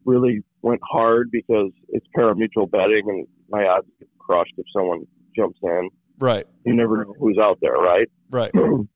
really 0.05 0.43
went 0.61 0.81
hard 0.83 1.31
because 1.31 1.71
it's 1.89 2.05
parimutuel 2.15 2.69
betting 2.69 3.03
and 3.07 3.27
my 3.49 3.65
odds 3.65 3.87
get 3.99 4.07
crushed 4.19 4.53
if 4.57 4.65
someone 4.71 5.05
jumps 5.35 5.59
in. 5.63 5.89
Right, 6.17 6.45
You 6.63 6.73
never 6.73 7.03
know 7.03 7.13
who's 7.19 7.37
out 7.37 7.57
there, 7.61 7.73
right? 7.73 8.07
right. 8.29 8.51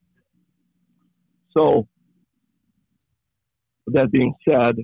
so, 1.59 1.87
that 3.87 4.11
being 4.11 4.33
said, 4.47 4.75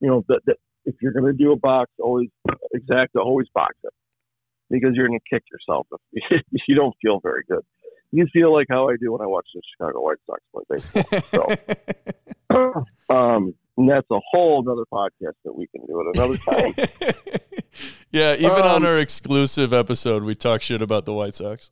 you 0.00 0.08
know 0.08 0.24
that, 0.28 0.40
that 0.46 0.56
if 0.84 0.94
you're 1.00 1.12
going 1.12 1.26
to 1.26 1.32
do 1.32 1.52
a 1.52 1.56
box, 1.56 1.90
always 1.98 2.28
exact, 2.72 3.16
always 3.16 3.48
box 3.54 3.74
it 3.84 3.92
because 4.70 4.90
you're 4.94 5.08
going 5.08 5.18
to 5.18 5.36
kick 5.36 5.44
yourself 5.50 5.86
if, 6.12 6.42
you 6.68 6.74
don't 6.74 6.94
feel 7.02 7.20
very 7.20 7.42
good. 7.48 7.62
You 8.12 8.26
feel 8.32 8.52
like 8.52 8.66
how 8.70 8.88
I 8.88 8.96
do 9.00 9.12
when 9.12 9.20
I 9.20 9.26
watch 9.26 9.46
the 9.54 9.62
Chicago 9.72 10.00
White 10.00 10.18
Sox 10.26 10.40
play 10.52 10.64
baseball. 10.68 11.56
So, 12.50 12.84
um, 13.14 13.54
and 13.76 13.88
that's 13.88 14.06
a 14.10 14.20
whole 14.30 14.64
other 14.68 14.84
podcast 14.92 15.34
that 15.44 15.54
we 15.56 15.68
can 15.68 15.86
do 15.86 16.00
at 16.00 16.16
another 16.16 16.36
time. 16.36 16.72
yeah, 18.10 18.34
even 18.34 18.50
on 18.50 18.82
Um, 18.82 18.86
our 18.86 18.98
exclusive 18.98 19.72
episode, 19.72 20.24
we 20.24 20.34
talk 20.34 20.60
shit 20.60 20.82
about 20.82 21.04
the 21.04 21.12
White 21.12 21.34
Sox. 21.36 21.70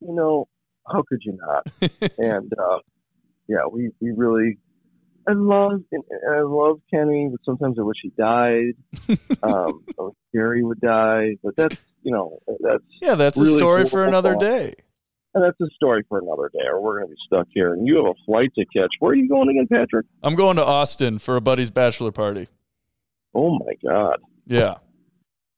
you 0.00 0.14
know, 0.14 0.48
how 0.90 1.02
could 1.06 1.20
you 1.22 1.38
not? 1.38 1.66
and 2.18 2.52
uh, 2.58 2.78
yeah, 3.50 3.66
we 3.70 3.90
we 4.00 4.12
really. 4.12 4.58
I 5.28 5.32
love 5.34 5.82
I 6.32 6.40
love 6.40 6.80
Kenny, 6.92 7.28
but 7.30 7.40
sometimes 7.44 7.78
I 7.78 7.82
wish 7.82 7.98
he 8.02 8.10
died. 8.16 8.72
um, 9.42 9.84
I 9.98 10.02
wish 10.02 10.14
Gary 10.32 10.62
would 10.64 10.80
die, 10.80 11.36
but 11.42 11.54
that's 11.56 11.76
you 12.02 12.12
know 12.12 12.38
that's 12.60 12.82
Yeah, 13.02 13.16
that's 13.16 13.38
a 13.38 13.46
story 13.46 13.82
cool 13.82 13.90
for 13.90 14.04
another 14.04 14.30
football. 14.32 14.48
day. 14.48 14.74
that's 15.34 15.60
a 15.60 15.66
story 15.74 16.04
for 16.08 16.18
another 16.18 16.50
day. 16.52 16.66
Or 16.66 16.80
we're 16.80 16.98
going 17.00 17.08
to 17.08 17.14
be 17.14 17.20
stuck 17.26 17.46
here, 17.52 17.74
and 17.74 17.86
you 17.86 17.96
have 17.96 18.06
a 18.06 18.14
flight 18.24 18.50
to 18.56 18.64
catch. 18.74 18.90
Where 19.00 19.12
are 19.12 19.14
you 19.14 19.28
going 19.28 19.48
again, 19.50 19.66
Patrick? 19.70 20.06
I'm 20.22 20.34
going 20.36 20.56
to 20.56 20.64
Austin 20.64 21.18
for 21.18 21.36
a 21.36 21.40
buddy's 21.40 21.70
bachelor 21.70 22.12
party. 22.12 22.48
Oh 23.34 23.58
my 23.58 23.74
God, 23.86 24.18
Yeah, 24.46 24.76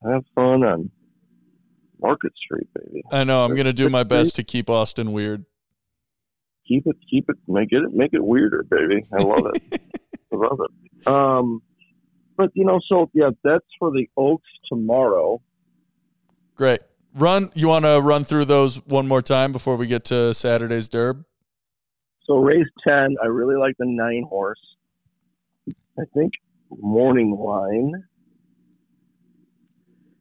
have 0.04 0.24
fun 0.34 0.64
on 0.64 0.90
Market 2.00 2.32
Street, 2.44 2.68
baby. 2.74 3.02
I 3.12 3.22
know. 3.24 3.44
I'm 3.44 3.54
going 3.54 3.66
to 3.66 3.72
do 3.72 3.88
my 3.88 4.02
best 4.02 4.34
to 4.36 4.42
keep 4.44 4.68
Austin 4.68 5.12
weird. 5.12 5.44
Keep 6.66 6.86
it, 6.86 6.96
keep 7.10 7.28
it, 7.28 7.36
make 7.48 7.68
it, 7.72 7.82
make 7.92 8.12
it 8.12 8.24
weirder, 8.24 8.62
baby. 8.62 9.04
I 9.12 9.22
love 9.22 9.46
it. 9.46 9.80
I 10.32 10.36
love 10.36 10.60
it. 10.60 11.06
Um, 11.06 11.62
but 12.36 12.50
you 12.54 12.64
know, 12.64 12.80
so 12.88 13.10
yeah, 13.12 13.30
that's 13.44 13.66
for 13.78 13.90
the 13.90 14.08
Oaks 14.16 14.48
tomorrow. 14.68 15.40
Great. 16.54 16.80
Run. 17.14 17.50
You 17.54 17.68
want 17.68 17.84
to 17.84 18.00
run 18.00 18.24
through 18.24 18.46
those 18.46 18.76
one 18.86 19.06
more 19.06 19.22
time 19.22 19.52
before 19.52 19.76
we 19.76 19.86
get 19.86 20.04
to 20.06 20.32
Saturday's 20.32 20.88
Derb? 20.88 21.24
So 22.24 22.36
race 22.36 22.66
ten, 22.86 23.16
I 23.22 23.26
really 23.26 23.56
like 23.56 23.74
the 23.78 23.86
nine 23.86 24.24
horse. 24.28 24.60
I 25.68 26.04
think 26.14 26.32
morning 26.70 27.36
line. 27.38 28.04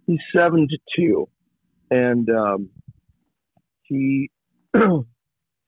He's 0.07 0.19
seven 0.35 0.67
to 0.67 0.77
two, 0.95 1.29
and 1.89 2.29
um, 2.29 2.69
he 3.83 4.29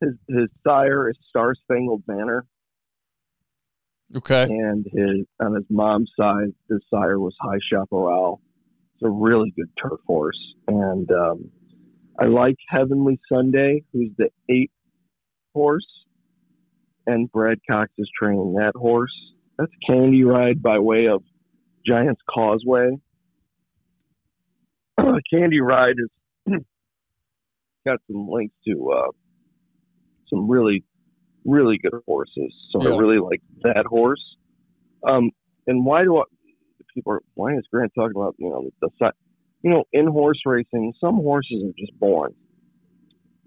his 0.04 0.14
his 0.28 0.50
sire 0.66 1.10
is 1.10 1.18
Star 1.30 1.54
Spangled 1.56 2.06
Banner, 2.06 2.46
Okay. 4.16 4.44
and 4.44 4.86
his 4.92 5.26
on 5.40 5.56
his 5.56 5.66
mom's 5.70 6.12
side, 6.20 6.50
his 6.70 6.82
sire 6.90 7.20
was 7.20 7.36
High 7.42 7.60
Chaparral. 7.72 8.42
It's 8.96 9.04
a 9.04 9.10
really 9.10 9.52
good 9.56 9.70
turf 9.82 10.00
horse, 10.06 10.40
and 10.68 11.10
um, 11.12 11.50
I 12.20 12.26
like 12.26 12.56
Heavenly 12.70 13.20
Sunday, 13.32 13.84
who's 13.92 14.12
the 14.18 14.30
eighth 14.50 14.72
horse, 15.54 15.88
and 17.08 17.32
Brad 17.32 17.60
Cox 17.70 17.92
is 17.98 18.10
training 18.18 18.54
that 18.56 18.74
horse. 18.76 19.14
That's 19.58 19.72
Candy 19.88 20.24
Ride 20.24 20.62
by 20.62 20.80
way 20.80 21.08
of 21.08 21.24
Giants 21.86 22.22
Causeway. 22.30 22.98
Candy 25.32 25.60
Ride 25.60 25.96
has 26.00 26.54
got 27.86 28.00
some 28.12 28.28
links 28.30 28.56
to 28.68 28.92
uh, 28.92 29.12
some 30.34 30.50
really, 30.50 30.84
really 31.46 31.78
good 31.78 32.00
horses. 32.08 32.54
So 32.72 32.82
I 32.82 32.98
really 32.98 33.20
like 33.20 33.42
that 33.64 33.86
horse. 33.86 34.24
Um, 35.08 35.32
and 35.68 35.86
why 35.86 36.04
do 36.04 36.18
I? 36.18 36.24
People 36.94 37.14
are 37.14 37.22
why 37.34 37.56
is 37.56 37.64
Grant 37.72 37.92
talking 37.96 38.16
about 38.16 38.36
you 38.38 38.50
know 38.50 38.70
the, 38.82 38.88
the 38.88 38.90
si- 39.00 39.18
you 39.64 39.72
know 39.72 39.84
in 39.94 40.08
horse 40.08 40.40
racing 40.46 40.94
some 41.02 41.16
horses 41.16 41.64
are 41.64 41.74
just 41.78 41.98
born. 42.00 42.34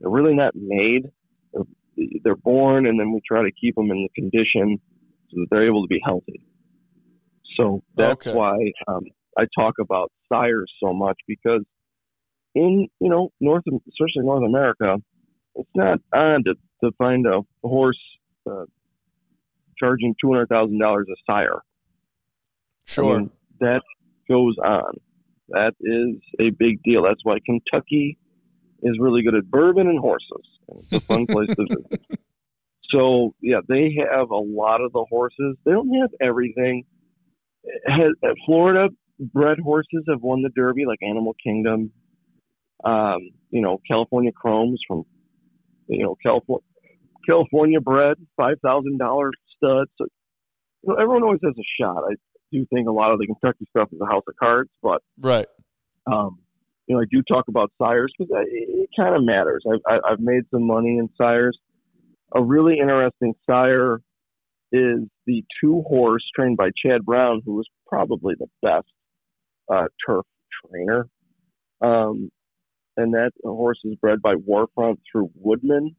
They're 0.00 0.10
really 0.10 0.34
not 0.34 0.54
made. 0.54 1.10
They're, 1.52 2.06
they're 2.24 2.36
born, 2.36 2.86
and 2.86 2.98
then 2.98 3.12
we 3.12 3.20
try 3.26 3.42
to 3.42 3.52
keep 3.52 3.76
them 3.76 3.90
in 3.90 4.08
the 4.08 4.20
condition 4.20 4.78
so 5.30 5.40
that 5.40 5.46
they're 5.50 5.66
able 5.66 5.82
to 5.82 5.88
be 5.88 6.00
healthy. 6.04 6.42
So 7.56 7.82
that's 7.96 8.20
Okay. 8.20 8.32
why 8.32 8.56
um, 8.88 9.04
I 9.38 9.44
talk 9.56 9.74
about 9.80 10.10
sires 10.30 10.70
so 10.82 10.92
much 10.92 11.16
because 11.26 11.62
in 12.54 12.88
you 13.00 13.08
know 13.08 13.30
North, 13.40 13.64
especially 13.66 14.24
North 14.24 14.44
America, 14.44 14.96
it's 15.54 15.70
not 15.74 15.98
on 16.12 16.44
to, 16.44 16.54
to 16.82 16.92
find 16.98 17.26
a 17.26 17.40
horse 17.62 18.00
uh, 18.50 18.64
charging 19.78 20.14
two 20.20 20.30
hundred 20.32 20.48
thousand 20.48 20.78
dollars 20.78 21.06
a 21.10 21.16
sire. 21.30 21.56
I 21.56 21.60
Sure. 22.86 23.18
mean, 23.18 23.30
that 23.60 23.82
goes 24.28 24.56
on. 24.58 24.94
That 25.48 25.74
is 25.80 26.16
a 26.40 26.50
big 26.50 26.82
deal. 26.82 27.02
That's 27.02 27.24
why 27.24 27.38
Kentucky 27.44 28.18
is 28.82 28.96
really 29.00 29.22
good 29.22 29.34
at 29.34 29.50
bourbon 29.50 29.88
and 29.88 29.98
horses. 29.98 30.44
It's 30.68 30.92
a 30.92 31.00
fun 31.00 31.26
place 31.26 31.48
to 31.56 31.66
visit. 31.68 32.00
So 32.92 33.34
yeah, 33.40 33.58
they 33.68 33.96
have 33.98 34.30
a 34.30 34.36
lot 34.36 34.80
of 34.80 34.92
the 34.92 35.04
horses. 35.10 35.56
They 35.64 35.72
don't 35.72 35.92
have 36.00 36.10
everything. 36.20 36.84
Has, 37.84 38.12
Florida, 38.46 38.90
bred 39.18 39.58
horses 39.58 40.04
have 40.08 40.22
won 40.22 40.42
the 40.42 40.50
Derby, 40.50 40.84
like 40.86 41.00
Animal 41.02 41.34
Kingdom. 41.42 41.90
Um, 42.84 43.18
you 43.50 43.60
know, 43.60 43.80
California 43.88 44.30
Chromes 44.30 44.80
from, 44.86 45.02
you 45.88 46.04
know, 46.04 46.16
California, 46.22 46.64
California 47.26 47.80
bred, 47.80 48.16
five 48.36 48.56
thousand 48.62 48.98
dollar 48.98 49.30
studs. 49.56 49.90
So, 49.98 50.06
you 50.82 50.92
know, 50.92 50.94
everyone 50.94 51.22
always 51.22 51.40
has 51.44 51.54
a 51.58 51.82
shot. 51.82 52.04
I 52.10 52.14
do 52.52 52.66
think 52.72 52.88
a 52.88 52.92
lot 52.92 53.12
of 53.12 53.18
the 53.18 53.26
Kentucky 53.26 53.66
stuff 53.70 53.88
is 53.92 54.00
a 54.00 54.06
house 54.06 54.22
of 54.28 54.34
cards, 54.36 54.70
but 54.82 55.02
right. 55.20 55.46
um, 56.10 56.38
you 56.86 56.94
know, 56.94 57.02
I 57.02 57.06
do 57.10 57.22
talk 57.22 57.48
about 57.48 57.72
sires 57.80 58.12
because 58.16 58.30
it, 58.46 58.68
it 58.68 58.90
kind 58.96 59.14
of 59.16 59.24
matters. 59.24 59.64
I've, 59.70 59.80
I- 59.86 60.12
I've 60.12 60.20
made 60.20 60.42
some 60.50 60.66
money 60.66 60.98
in 60.98 61.08
sires. 61.16 61.58
A 62.34 62.42
really 62.42 62.78
interesting 62.80 63.34
sire 63.48 64.00
is 64.72 65.00
the 65.26 65.44
two 65.60 65.82
horse 65.86 66.24
trained 66.34 66.56
by 66.56 66.70
Chad 66.84 67.04
Brown, 67.04 67.40
who 67.44 67.54
was 67.54 67.66
probably 67.86 68.34
the 68.38 68.48
best 68.62 68.86
uh, 69.72 69.86
turf 70.06 70.24
trainer. 70.64 71.08
Um, 71.80 72.30
and 72.96 73.12
that 73.14 73.32
horse 73.44 73.78
is 73.84 73.94
bred 73.96 74.20
by 74.22 74.34
War 74.34 74.66
Front 74.74 75.00
through 75.10 75.30
Woodman. 75.34 75.94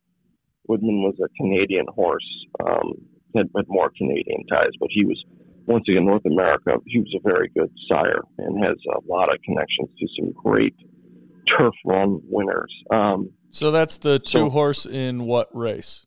Woodman 0.67 1.01
was 1.01 1.15
a 1.23 1.29
Canadian 1.41 1.85
horse, 1.95 2.27
um, 2.59 2.93
had, 3.35 3.47
had 3.55 3.65
more 3.67 3.89
Canadian 3.97 4.45
ties, 4.47 4.71
but 4.79 4.89
he 4.91 5.05
was 5.05 5.21
once 5.65 5.85
again 5.89 6.05
North 6.05 6.25
America. 6.25 6.71
He 6.85 6.99
was 6.99 7.13
a 7.15 7.21
very 7.29 7.49
good 7.57 7.71
sire 7.89 8.21
and 8.37 8.63
has 8.63 8.75
a 8.95 8.99
lot 9.11 9.33
of 9.33 9.39
connections 9.43 9.89
to 9.99 10.07
some 10.19 10.31
great 10.33 10.75
turf 11.57 11.73
run 11.85 12.19
winners. 12.23 12.73
Um, 12.91 13.31
So 13.51 13.71
that's 13.71 13.97
the 13.97 14.19
two 14.19 14.25
So- 14.39 14.49
horse 14.49 14.85
in 14.85 15.25
what 15.25 15.49
race? 15.55 16.05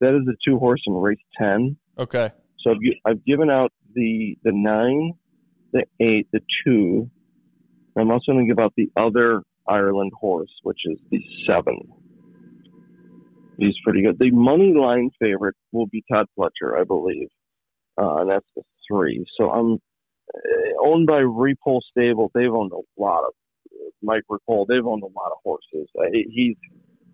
that 0.00 0.14
is 0.16 0.24
the 0.24 0.34
two 0.44 0.58
horse 0.58 0.80
in 0.86 0.94
race 0.94 1.18
ten. 1.38 1.76
Okay. 1.98 2.30
So 2.60 2.70
I've, 2.70 2.76
I've 3.04 3.24
given 3.24 3.50
out 3.50 3.70
the 3.94 4.36
the 4.42 4.50
nine, 4.52 5.12
the 5.72 5.84
eight, 6.00 6.26
the 6.32 6.40
two. 6.64 7.10
I'm 7.98 8.10
also 8.10 8.32
going 8.32 8.46
to 8.46 8.50
give 8.54 8.58
out 8.58 8.72
the 8.76 8.90
other 8.96 9.42
Ireland 9.70 10.12
horse, 10.18 10.50
which 10.62 10.80
is 10.84 10.98
the 11.10 11.20
seven. 11.46 11.78
he's 13.58 13.76
pretty 13.84 14.02
good. 14.02 14.18
The 14.18 14.30
money 14.32 14.74
line 14.74 15.10
favorite 15.20 15.56
will 15.72 15.86
be 15.86 16.02
Todd 16.10 16.26
Pletcher, 16.38 16.78
I 16.78 16.84
believe, 16.84 17.28
uh, 18.00 18.16
and 18.16 18.30
that's 18.30 18.46
the 18.56 18.62
three. 18.88 19.24
So 19.38 19.50
I'm 19.50 19.74
uh, 19.74 20.86
owned 20.86 21.06
by 21.06 21.20
Repole 21.20 21.80
Stable. 21.90 22.30
They've 22.34 22.52
owned 22.52 22.72
a 22.72 23.00
lot 23.00 23.24
of 23.24 23.32
Mike 24.02 24.24
Repole. 24.30 24.66
They've 24.68 24.84
owned 24.84 25.02
a 25.02 25.06
lot 25.06 25.32
of 25.32 25.38
horses. 25.44 25.88
Uh, 25.98 26.10
he's 26.12 26.56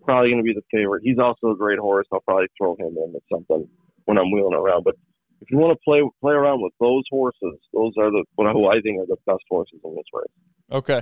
probably 0.03 0.29
going 0.31 0.41
to 0.41 0.43
be 0.43 0.53
the 0.53 0.63
favorite. 0.71 1.01
He's 1.03 1.19
also 1.19 1.51
a 1.51 1.57
great 1.57 1.79
horse. 1.79 2.07
I'll 2.11 2.21
probably 2.21 2.47
throw 2.57 2.75
him 2.75 2.95
in 2.97 3.13
with 3.13 3.23
something 3.31 3.67
when 4.05 4.17
I'm 4.17 4.31
wheeling 4.31 4.53
around. 4.53 4.83
But 4.83 4.95
if 5.41 5.51
you 5.51 5.57
want 5.57 5.77
to 5.77 5.81
play 5.83 6.01
play 6.21 6.33
around 6.33 6.61
with 6.61 6.73
those 6.79 7.03
horses, 7.11 7.59
those 7.73 7.93
are 7.99 8.09
the 8.09 8.23
what 8.35 8.47
I 8.47 8.81
think 8.81 8.99
are 9.01 9.05
the 9.05 9.17
best 9.25 9.43
horses 9.49 9.79
in 9.83 9.95
this 9.95 10.05
race. 10.13 10.25
Okay. 10.71 11.01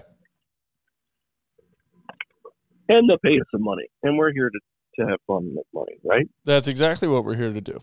And 2.88 3.10
they'll 3.10 3.18
pay 3.18 3.40
us 3.40 3.48
some 3.52 3.64
money, 3.64 3.88
and 4.04 4.18
we're 4.18 4.32
here 4.32 4.50
to 4.50 4.60
to 5.00 5.08
have 5.08 5.20
fun 5.28 5.44
and 5.44 5.54
make 5.56 5.66
money, 5.74 5.98
right? 6.04 6.28
That's 6.46 6.68
exactly 6.68 7.08
what 7.08 7.26
we're 7.26 7.36
here 7.36 7.52
to 7.52 7.62
do. 7.62 7.82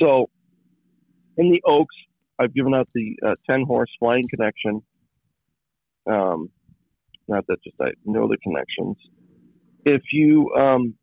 So, 0.00 0.30
in 1.36 1.50
the 1.50 1.60
Oaks, 1.66 1.94
I've 2.38 2.54
given 2.54 2.74
out 2.74 2.88
the 2.94 3.16
uh, 3.26 3.34
ten 3.48 3.64
horse 3.66 3.90
Flying 3.98 4.24
Connection. 4.28 4.82
Um, 6.10 6.50
not 7.26 7.46
that 7.48 7.62
just 7.62 7.76
I 7.80 7.90
know 8.04 8.28
the 8.28 8.38
connections. 8.42 8.96
If 9.84 10.02
you 10.12 10.50
um, 10.54 10.94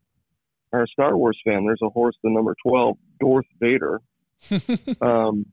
are 0.72 0.84
a 0.84 0.88
Star 0.88 1.16
Wars 1.16 1.38
fan, 1.44 1.64
there's 1.64 1.82
a 1.82 1.90
horse, 1.90 2.16
the 2.22 2.30
number 2.30 2.54
twelve, 2.66 2.96
Darth 3.20 3.46
Vader. 3.60 4.00
um, 5.00 5.46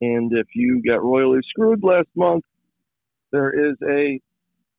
and 0.00 0.32
if 0.32 0.48
you 0.54 0.82
got 0.86 1.02
royally 1.02 1.40
screwed 1.48 1.82
last 1.82 2.08
month, 2.16 2.44
there 3.30 3.70
is 3.70 3.76
a, 3.88 4.20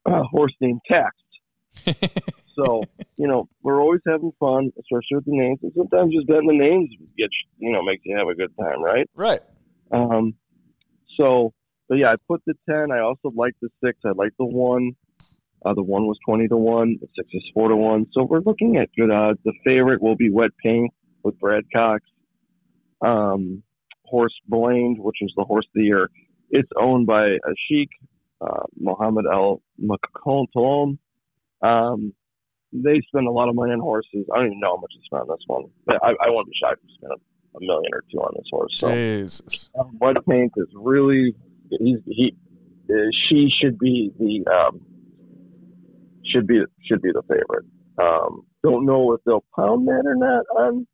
a 0.06 0.24
horse 0.24 0.54
named 0.60 0.82
Tax 0.88 1.16
so, 2.56 2.84
you 3.18 3.28
know, 3.28 3.48
we're 3.62 3.82
always 3.82 4.02
having 4.08 4.32
fun, 4.40 4.72
especially 4.78 5.16
with 5.16 5.26
the 5.26 5.32
names. 5.32 5.60
And 5.64 5.72
sometimes 5.76 6.14
just 6.14 6.28
betting 6.28 6.48
the 6.48 6.54
names 6.54 6.90
gets, 7.18 7.34
you 7.58 7.72
know, 7.72 7.84
makes 7.84 8.04
you 8.06 8.18
have 8.18 8.28
a 8.28 8.36
good 8.36 8.52
time, 8.60 8.82
right? 8.82 9.10
Right. 9.16 9.40
Um, 9.92 10.36
so, 11.18 11.54
but 11.90 11.96
yeah, 11.96 12.12
I 12.12 12.16
put 12.28 12.42
the 12.46 12.54
10. 12.70 12.92
I 12.92 13.00
also 13.00 13.32
like 13.36 13.54
the 13.62 13.70
6. 13.84 14.00
I 14.06 14.10
like 14.10 14.32
the 14.38 14.46
1. 14.46 14.92
Uh, 15.66 15.74
the 15.74 15.84
1 15.84 16.06
was 16.06 16.18
20 16.26 16.48
to 16.50 16.58
1. 16.58 16.98
The 17.02 17.08
6 17.16 17.30
is 17.34 17.44
4 17.54 17.70
to 17.70 17.76
1. 17.76 18.08
So 18.14 18.24
we're 18.24 18.40
looking 18.40 18.78
at 18.78 18.90
good 18.98 19.12
odds. 19.12 19.40
The 19.46 19.54
favorite 19.64 20.02
will 20.02 20.16
be 20.16 20.30
Wet 20.30 20.52
Paint 20.62 20.92
with 21.24 21.40
Brad 21.40 21.64
Cox. 21.74 22.04
Um, 23.02 23.64
horse 24.06 24.34
Blamed, 24.48 25.00
which 25.00 25.18
is 25.22 25.34
the 25.36 25.44
horse 25.44 25.66
of 25.66 25.72
the 25.74 25.84
year. 25.84 26.10
It's 26.50 26.70
owned 26.80 27.08
by 27.08 27.26
a 27.26 27.54
sheik, 27.68 27.90
uh, 28.42 28.64
Mohammed 28.80 29.26
Al 29.26 29.62
Maktoum. 29.82 30.98
Um, 31.64 32.14
they 32.74 33.02
spend 33.08 33.28
a 33.28 33.32
lot 33.32 33.50
of 33.50 33.56
money 33.56 33.72
on 33.72 33.80
horses. 33.80 34.26
I 34.34 34.38
don't 34.38 34.48
even 34.48 34.60
know 34.60 34.76
how 34.76 34.82
much 34.82 34.92
they 34.96 35.02
spend 35.06 35.30
on 35.30 35.38
this 35.38 35.44
one. 35.48 35.66
I, 35.90 36.14
I 36.26 36.30
wouldn't 36.30 36.48
be 36.48 36.54
shy 36.62 36.74
to 36.74 36.94
spend 36.96 37.14
a 37.56 37.60
million 37.60 37.94
or 37.94 38.04
two 38.12 38.18
on 38.20 38.34
this 38.36 38.48
horse. 38.52 38.74
So, 38.76 38.90
Jesus. 38.90 39.70
Um, 39.80 39.96
White 40.00 40.18
Paint 40.28 40.54
is 40.58 40.68
really 40.74 41.36
he's 41.70 42.00
he 42.06 42.36
uh, 42.90 42.94
she 43.30 43.50
should 43.62 43.78
be 43.80 44.12
the 44.20 44.46
um, 44.52 44.82
should 46.26 46.48
be 46.48 46.62
should 46.86 47.02
be 47.02 47.12
the 47.12 47.22
favorite. 47.24 47.66
Um, 47.98 48.46
don't 48.64 48.86
know 48.86 49.14
if 49.14 49.22
they'll 49.26 49.46
pound 49.56 49.88
that 49.88 50.04
or 50.06 50.16
not 50.16 50.46
on 50.58 50.88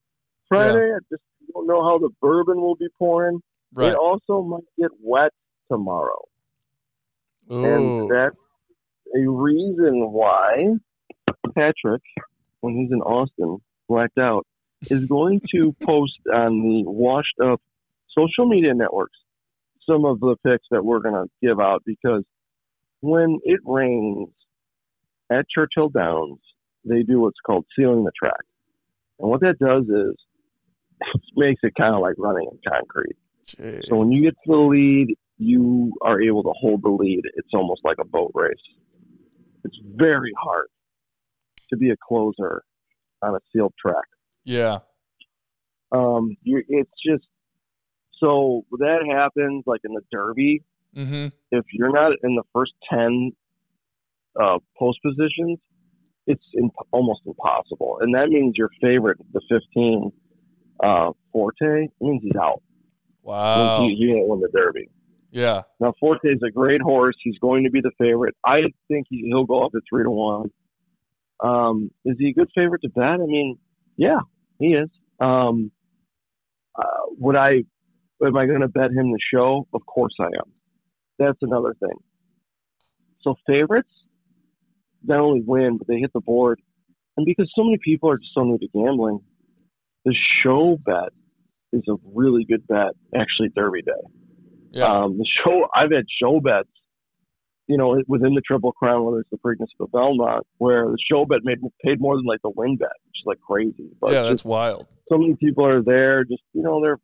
Friday. 0.47 0.87
Yeah. 0.87 0.95
I 0.95 0.99
just 1.09 1.23
don't 1.53 1.67
know 1.67 1.83
how 1.83 1.97
the 1.97 2.09
bourbon 2.21 2.61
will 2.61 2.75
be 2.75 2.87
pouring. 2.97 3.39
Right. 3.73 3.91
It 3.91 3.95
also 3.95 4.41
might 4.41 4.63
get 4.77 4.89
wet 5.01 5.31
tomorrow, 5.71 6.27
Ooh. 7.51 7.65
and 7.65 8.09
that's 8.09 8.35
a 9.15 9.29
reason 9.29 10.11
why 10.11 10.67
Patrick, 11.55 12.01
when 12.61 12.75
he's 12.75 12.91
in 12.91 13.01
Austin, 13.01 13.59
blacked 13.87 14.17
out, 14.17 14.45
is 14.89 15.05
going 15.05 15.41
to 15.55 15.75
post 15.83 16.19
on 16.33 16.61
the 16.61 16.83
washed 16.85 17.39
up 17.43 17.61
social 18.15 18.47
media 18.47 18.73
networks 18.73 19.17
some 19.89 20.05
of 20.05 20.19
the 20.19 20.35
picks 20.45 20.67
that 20.71 20.83
we're 20.83 20.99
going 20.99 21.15
to 21.15 21.29
give 21.41 21.59
out 21.59 21.81
because 21.85 22.23
when 23.01 23.39
it 23.43 23.59
rains 23.65 24.29
at 25.31 25.45
Churchill 25.49 25.89
Downs, 25.89 26.39
they 26.85 27.03
do 27.03 27.19
what's 27.21 27.39
called 27.45 27.65
sealing 27.75 28.03
the 28.03 28.11
track. 28.17 28.41
And 29.19 29.29
what 29.29 29.41
that 29.41 29.57
does 29.59 29.83
is 29.83 30.15
it 31.01 31.21
makes 31.35 31.61
it 31.63 31.73
kind 31.75 31.95
of 31.95 32.01
like 32.01 32.15
running 32.17 32.49
in 32.51 32.59
concrete. 32.71 33.15
Jeez. 33.47 33.87
So 33.87 33.97
when 33.97 34.11
you 34.11 34.21
get 34.21 34.35
to 34.45 34.51
the 34.51 34.57
lead, 34.57 35.15
you 35.37 35.93
are 36.01 36.21
able 36.21 36.43
to 36.43 36.53
hold 36.59 36.83
the 36.83 36.89
lead. 36.89 37.21
It's 37.35 37.49
almost 37.53 37.81
like 37.83 37.97
a 37.99 38.05
boat 38.05 38.31
race. 38.33 38.55
It's 39.63 39.77
very 39.95 40.33
hard 40.39 40.67
to 41.69 41.77
be 41.77 41.89
a 41.91 41.95
closer 42.07 42.63
on 43.21 43.35
a 43.35 43.39
sealed 43.51 43.73
track. 43.79 44.05
Yeah. 44.45 44.79
Um, 45.91 46.35
you, 46.43 46.63
it's 46.67 46.91
just 47.05 47.25
so 48.19 48.65
that 48.79 48.99
happens 49.09 49.63
like 49.65 49.81
in 49.83 49.93
the 49.93 50.01
Derby. 50.11 50.63
Mm-hmm. 50.95 51.27
If 51.51 51.65
you're 51.73 51.91
not 51.91 52.13
in 52.23 52.35
the 52.35 52.43
first 52.53 52.73
ten 52.89 53.31
uh, 54.39 54.59
post 54.77 54.99
positions, 55.03 55.59
it's 56.27 56.43
imp- 56.57 56.73
almost 56.91 57.21
impossible, 57.25 57.99
and 58.01 58.13
that 58.15 58.29
means 58.29 58.55
your 58.55 58.69
favorite, 58.81 59.17
the 59.33 59.41
15 59.49 60.11
uh, 60.83 61.11
Forte, 61.31 61.87
means 61.99 62.21
he's 62.23 62.35
out. 62.39 62.61
Wow. 63.23 63.81
He, 63.81 63.95
he 63.95 64.23
win 64.25 64.39
the 64.39 64.49
Derby. 64.55 64.89
Yeah. 65.31 65.61
Now 65.79 65.93
Forte 65.99 66.27
is 66.27 66.41
a 66.45 66.51
great 66.51 66.81
horse. 66.81 67.15
He's 67.23 67.37
going 67.39 67.65
to 67.65 67.69
be 67.69 67.81
the 67.81 67.91
favorite. 67.97 68.35
I 68.45 68.61
think 68.87 69.07
he, 69.09 69.25
he'll 69.27 69.45
go 69.45 69.63
up 69.65 69.71
at 69.75 69.81
three 69.89 70.03
to 70.03 70.09
one. 70.09 70.49
Um, 71.39 71.91
is 72.03 72.15
he 72.19 72.29
a 72.29 72.33
good 72.33 72.49
favorite 72.55 72.81
to 72.81 72.89
bet? 72.89 73.03
I 73.03 73.17
mean, 73.17 73.57
yeah, 73.95 74.19
he 74.59 74.67
is. 74.67 74.89
Um, 75.19 75.71
uh, 76.77 77.13
would 77.17 77.35
I? 77.35 77.63
Am 78.25 78.35
I 78.35 78.45
going 78.47 78.61
to 78.61 78.67
bet 78.67 78.91
him 78.91 79.11
the 79.11 79.19
show? 79.33 79.67
Of 79.73 79.85
course 79.85 80.13
I 80.19 80.25
am. 80.25 80.51
That's 81.17 81.37
another 81.41 81.75
thing. 81.79 81.97
So 83.21 83.35
favorites 83.47 83.89
not 85.03 85.19
only 85.19 85.41
win, 85.45 85.77
but 85.77 85.87
they 85.87 85.97
hit 85.97 86.11
the 86.13 86.19
board, 86.19 86.59
and 87.15 87.25
because 87.25 87.49
so 87.55 87.63
many 87.63 87.77
people 87.83 88.09
are 88.09 88.17
just 88.17 88.33
so 88.33 88.43
new 88.43 88.57
to 88.57 88.67
gambling, 88.73 89.19
the 90.03 90.15
show 90.43 90.77
bet 90.85 91.13
is 91.71 91.83
a 91.87 91.95
really 92.13 92.43
good 92.43 92.67
bet. 92.67 92.91
Actually, 93.15 93.49
Derby 93.55 93.81
Day. 93.81 93.91
Yeah. 94.71 94.85
Um, 94.85 95.17
the 95.17 95.25
show 95.43 95.67
I've 95.75 95.91
had 95.91 96.05
show 96.21 96.39
bets, 96.39 96.69
you 97.67 97.77
know, 97.77 98.01
within 98.07 98.33
the 98.35 98.41
Triple 98.41 98.71
Crown, 98.71 99.05
whether 99.05 99.19
it's 99.19 99.29
the 99.29 99.37
Preakness 99.37 99.67
or 99.79 99.85
the 99.85 99.87
Belmont, 99.87 100.45
where 100.57 100.85
the 100.85 100.97
show 101.11 101.25
bet 101.25 101.39
made 101.43 101.59
paid 101.83 101.99
more 101.99 102.15
than 102.15 102.25
like 102.25 102.41
the 102.43 102.51
win 102.55 102.77
bet, 102.77 102.89
which 103.05 103.21
is 103.21 103.25
like 103.25 103.39
crazy. 103.39 103.89
But 103.99 104.13
yeah, 104.13 104.23
that's 104.23 104.45
wild. 104.45 104.87
So 105.09 105.17
many 105.17 105.35
people 105.35 105.65
are 105.65 105.81
there, 105.81 106.23
just 106.23 106.43
you 106.53 106.61
know, 106.61 106.81
they're 106.81 106.99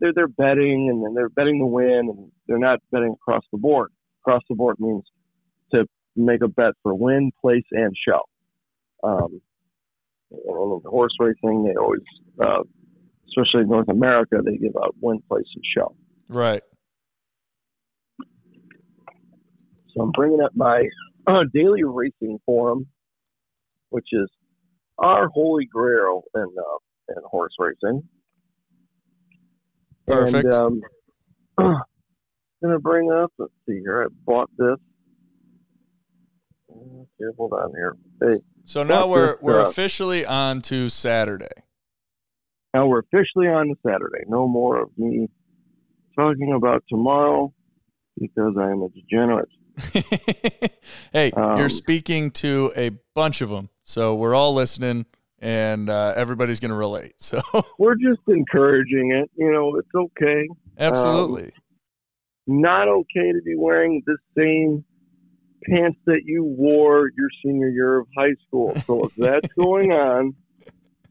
they're 0.00 0.12
they're 0.12 0.28
betting 0.28 0.88
and 0.90 1.04
then 1.04 1.14
they're 1.14 1.28
betting 1.28 1.58
the 1.58 1.66
win, 1.66 2.08
and 2.10 2.30
they're 2.46 2.58
not 2.58 2.80
betting 2.90 3.14
across 3.20 3.44
the 3.52 3.58
board. 3.58 3.90
Across 4.22 4.42
the 4.48 4.56
board 4.56 4.76
means 4.78 5.04
to 5.72 5.86
make 6.16 6.42
a 6.42 6.48
bet 6.48 6.74
for 6.82 6.94
win, 6.94 7.30
place, 7.40 7.64
and 7.70 7.94
show. 7.96 8.22
Um, 9.02 9.40
in 10.30 10.80
horse 10.84 11.14
racing, 11.18 11.64
they 11.64 11.74
always, 11.80 12.02
uh, 12.42 12.62
especially 13.28 13.62
in 13.62 13.68
North 13.68 13.88
America, 13.88 14.40
they 14.44 14.56
give 14.56 14.76
out 14.76 14.94
win, 15.00 15.22
place, 15.28 15.46
and 15.54 15.64
show. 15.74 15.94
Right. 16.28 16.62
So 19.98 20.04
I'm 20.04 20.12
bringing 20.12 20.40
up 20.40 20.52
my 20.54 20.84
uh, 21.26 21.44
daily 21.52 21.82
racing 21.84 22.38
forum, 22.46 22.86
which 23.90 24.06
is 24.12 24.28
our 24.98 25.28
holy 25.28 25.66
grail 25.66 26.22
in 26.34 26.42
uh, 26.42 27.16
in 27.16 27.22
horse 27.24 27.52
racing. 27.58 28.02
Perfect. 30.06 30.44
And, 30.44 30.54
um, 30.54 30.80
gonna 32.62 32.78
bring 32.78 33.10
up. 33.12 33.32
Let's 33.38 33.52
see 33.68 33.80
here. 33.80 34.04
I 34.04 34.06
bought 34.24 34.50
this. 34.56 34.76
Okay, 36.70 37.34
hold 37.36 37.52
on 37.52 37.72
here. 37.74 37.96
Hey, 38.20 38.40
so 38.64 38.84
now 38.84 39.08
we're 39.08 39.32
this, 39.32 39.42
we're 39.42 39.62
uh, 39.62 39.68
officially 39.68 40.24
on 40.24 40.62
to 40.62 40.88
Saturday. 40.88 41.46
Now 42.72 42.86
we're 42.86 43.00
officially 43.00 43.48
on 43.48 43.68
to 43.68 43.74
Saturday. 43.84 44.24
No 44.28 44.46
more 44.46 44.80
of 44.80 44.90
me 44.96 45.28
talking 46.14 46.52
about 46.54 46.84
tomorrow 46.88 47.52
because 48.18 48.54
I 48.58 48.70
am 48.70 48.82
a 48.82 48.88
degenerate. 48.90 49.48
hey, 51.12 51.30
um, 51.32 51.58
you're 51.58 51.68
speaking 51.68 52.30
to 52.32 52.72
a 52.76 52.90
bunch 53.14 53.40
of 53.40 53.50
them, 53.50 53.70
so 53.84 54.14
we're 54.14 54.34
all 54.34 54.54
listening, 54.54 55.06
and 55.38 55.88
uh, 55.88 56.14
everybody's 56.16 56.60
going 56.60 56.70
to 56.70 56.76
relate. 56.76 57.14
So 57.20 57.40
we're 57.78 57.94
just 57.94 58.20
encouraging 58.26 59.12
it. 59.12 59.30
You 59.36 59.52
know, 59.52 59.76
it's 59.76 59.94
okay. 59.94 60.48
Absolutely. 60.78 61.44
Um, 61.44 61.52
not 62.48 62.88
okay 62.88 63.32
to 63.32 63.40
be 63.44 63.54
wearing 63.56 64.02
the 64.06 64.16
same 64.36 64.84
pants 65.64 65.98
that 66.06 66.22
you 66.24 66.44
wore 66.44 67.10
your 67.16 67.28
senior 67.44 67.68
year 67.68 67.98
of 67.98 68.06
high 68.16 68.34
school. 68.46 68.74
So 68.86 69.04
if 69.04 69.14
that's 69.14 69.52
going 69.58 69.92
on, 69.92 70.34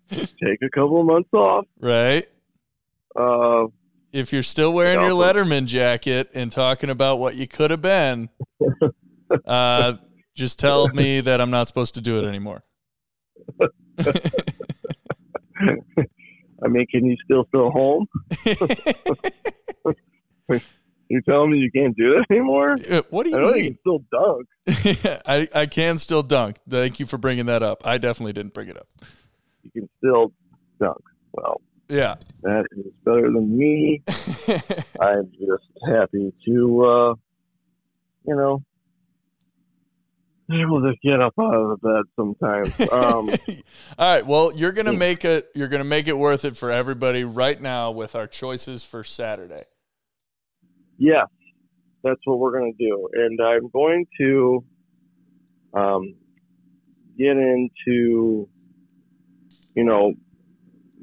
just 0.09 0.35
take 0.39 0.61
a 0.63 0.69
couple 0.69 0.99
of 0.99 1.05
months 1.05 1.29
off. 1.33 1.65
Right. 1.79 2.27
Uh, 3.15 3.67
if 4.17 4.33
you're 4.33 4.43
still 4.43 4.73
wearing 4.73 4.99
your 4.99 5.11
Letterman 5.11 5.65
jacket 5.65 6.31
and 6.33 6.51
talking 6.51 6.89
about 6.89 7.19
what 7.19 7.35
you 7.35 7.47
could 7.47 7.69
have 7.71 7.81
been, 7.81 8.29
uh, 9.45 9.97
just 10.35 10.57
tell 10.59 10.87
me 10.89 11.21
that 11.21 11.39
I'm 11.39 11.51
not 11.51 11.67
supposed 11.67 11.93
to 11.95 12.01
do 12.01 12.17
it 12.19 12.25
anymore. 12.25 12.63
I 16.63 16.67
mean, 16.67 16.87
can 16.87 17.05
you 17.05 17.15
still 17.23 17.45
feel 17.51 17.69
home? 17.69 18.07
You're 21.09 21.21
telling 21.21 21.51
me 21.51 21.59
you 21.59 21.71
can't 21.71 21.95
do 21.95 22.15
that 22.15 22.25
anymore? 22.29 22.75
what 23.11 23.23
do 23.23 23.29
you 23.29 23.37
I 23.37 23.39
know 23.39 23.49
you 23.49 23.55
mean? 23.55 23.65
can 23.75 23.79
still 23.79 24.03
dunk. 24.11 24.47
I, 25.25 25.47
I 25.53 25.65
can 25.67 25.97
still 25.99 26.23
dunk. 26.23 26.57
Thank 26.67 26.99
you 26.99 27.05
for 27.05 27.17
bringing 27.17 27.45
that 27.45 27.63
up. 27.63 27.85
I 27.85 27.97
definitely 27.97 28.33
didn't 28.33 28.53
bring 28.53 28.67
it 28.67 28.75
up. 28.77 28.87
You 29.63 29.71
can 29.71 29.89
still 29.99 30.33
dunk. 30.81 31.01
Well, 31.31 31.61
Yeah. 31.89 32.15
that 32.41 32.65
is 32.71 32.91
better 33.03 33.31
than 33.31 33.57
me. 33.57 34.03
I'm 34.99 35.31
just 35.31 35.69
happy 35.87 36.33
to, 36.45 36.85
uh, 36.85 37.13
you 38.25 38.35
know, 38.35 38.63
be 40.49 40.61
able 40.61 40.81
to 40.81 40.93
get 41.03 41.21
up 41.21 41.33
out 41.39 41.53
of 41.53 41.79
the 41.79 41.87
bed 41.87 42.03
sometimes. 42.15 42.79
Um, 42.91 43.29
All 43.99 44.15
right. 44.15 44.25
Well, 44.25 44.51
you're 44.55 44.71
gonna 44.71 44.93
make 44.93 45.25
it. 45.25 45.49
You're 45.53 45.67
gonna 45.67 45.83
make 45.83 46.07
it 46.07 46.17
worth 46.17 46.45
it 46.45 46.55
for 46.55 46.71
everybody 46.71 47.23
right 47.23 47.59
now 47.59 47.91
with 47.91 48.15
our 48.15 48.27
choices 48.27 48.83
for 48.83 49.03
Saturday. 49.03 49.63
yes, 50.97 51.27
that's 52.03 52.21
what 52.25 52.39
we're 52.39 52.57
going 52.57 52.73
to 52.73 52.83
do. 52.83 53.09
And 53.13 53.39
I'm 53.41 53.69
going 53.69 54.05
to 54.19 54.63
um, 55.73 56.15
get 57.17 57.37
into, 57.37 58.47
you 59.75 59.83
know, 59.83 60.13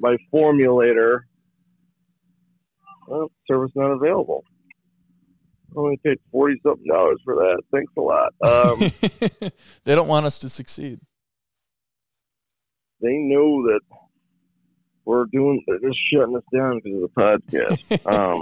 my 0.04 0.16
formulator. 0.32 1.20
Well, 3.08 3.30
service 3.48 3.72
not 3.74 3.90
available. 3.90 4.44
Only 5.74 5.98
paid 6.04 6.18
forty 6.30 6.60
something 6.62 6.86
dollars 6.86 7.20
for 7.24 7.34
that. 7.34 7.62
Thanks 7.72 7.92
a 7.96 8.00
lot. 8.00 8.32
Um, 8.44 9.50
they 9.84 9.94
don't 9.94 10.06
want 10.06 10.26
us 10.26 10.38
to 10.38 10.48
succeed. 10.48 11.00
they 13.00 13.16
know 13.16 13.62
that 13.64 13.80
we're 15.04 15.24
doing 15.32 15.62
they're 15.66 15.80
just 15.80 15.98
shutting 16.12 16.36
us 16.36 16.44
down 16.54 16.80
because 16.82 17.02
of 17.02 17.10
the 17.14 17.58
podcast. 17.58 18.06
um, 18.12 18.40